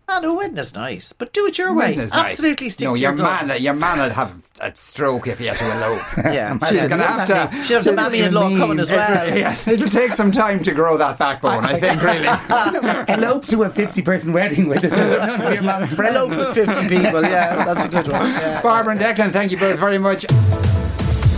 I 0.06 0.20
know 0.20 0.34
wedding 0.34 0.58
is 0.58 0.74
nice, 0.74 1.14
but 1.14 1.32
do 1.32 1.46
it 1.46 1.56
your 1.56 1.70
way. 1.72 1.86
Wedding 1.86 2.00
is 2.00 2.10
nice. 2.10 2.32
Absolutely 2.32 2.68
stick 2.68 2.84
no, 2.84 2.94
to 2.94 3.00
your 3.00 3.14
your 3.14 3.22
man, 3.22 3.48
guns. 3.48 3.60
your 3.60 3.72
man 3.72 3.98
would 4.00 4.12
have 4.12 4.34
a 4.60 4.74
stroke 4.74 5.26
if 5.26 5.38
he 5.38 5.46
had 5.46 5.56
to 5.56 5.64
elope. 5.64 6.02
Yeah, 6.34 6.58
She's 6.68 6.86
going 6.86 7.00
to 7.00 7.06
have 7.06 7.26
to. 7.28 7.64
She'll 7.64 7.76
have 7.78 7.84
the 7.84 7.92
mammy-in-law 7.92 8.56
coming 8.58 8.78
as 8.80 8.90
well. 8.90 9.28
yes, 9.36 9.66
it'll 9.66 9.88
take 9.88 10.12
some 10.12 10.30
time 10.30 10.62
to 10.64 10.72
grow 10.72 10.98
that 10.98 11.16
backbone. 11.16 11.64
I 11.64 11.80
think 11.80 12.02
really. 12.02 12.26
Elope 13.14 13.46
to 13.46 13.62
a 13.62 13.70
50 13.70 14.02
person 14.02 14.32
wedding 14.32 14.68
with 14.68 14.82
none 14.84 15.40
of 15.40 15.52
your 15.54 15.62
mum's 15.62 15.94
friends. 15.94 16.14
Elope 16.16 16.30
with 16.36 16.54
50 16.54 16.88
people, 16.88 17.22
yeah, 17.22 17.64
that's 17.64 17.84
a 17.84 17.88
good 17.88 18.08
one. 18.08 18.26
Yeah. 18.30 18.60
Barbara 18.60 18.92
and 18.92 19.00
Declan, 19.00 19.32
thank 19.32 19.52
you 19.52 19.58
both 19.58 19.78
very 19.78 19.98
much. 19.98 20.26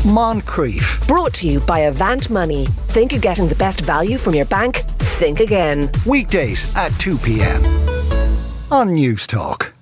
Moncrieff. 0.07 1.07
Brought 1.07 1.35
to 1.35 1.49
you 1.49 1.61
by 1.61 1.81
Avant 1.81 2.31
Money. 2.31 2.67
Think 2.89 3.13
you're 3.13 3.21
getting 3.21 3.49
the 3.49 3.57
best 3.57 3.81
value 3.81 4.19
from 4.19 4.35
your 4.35 4.47
bank? 4.47 4.79
Think 5.19 5.41
again. 5.41 5.91
Weekdays 6.05 6.75
at 6.77 6.91
2 6.99 7.19
p.m. 7.19 7.63
on 8.71 8.91
Newstalk. 8.91 9.76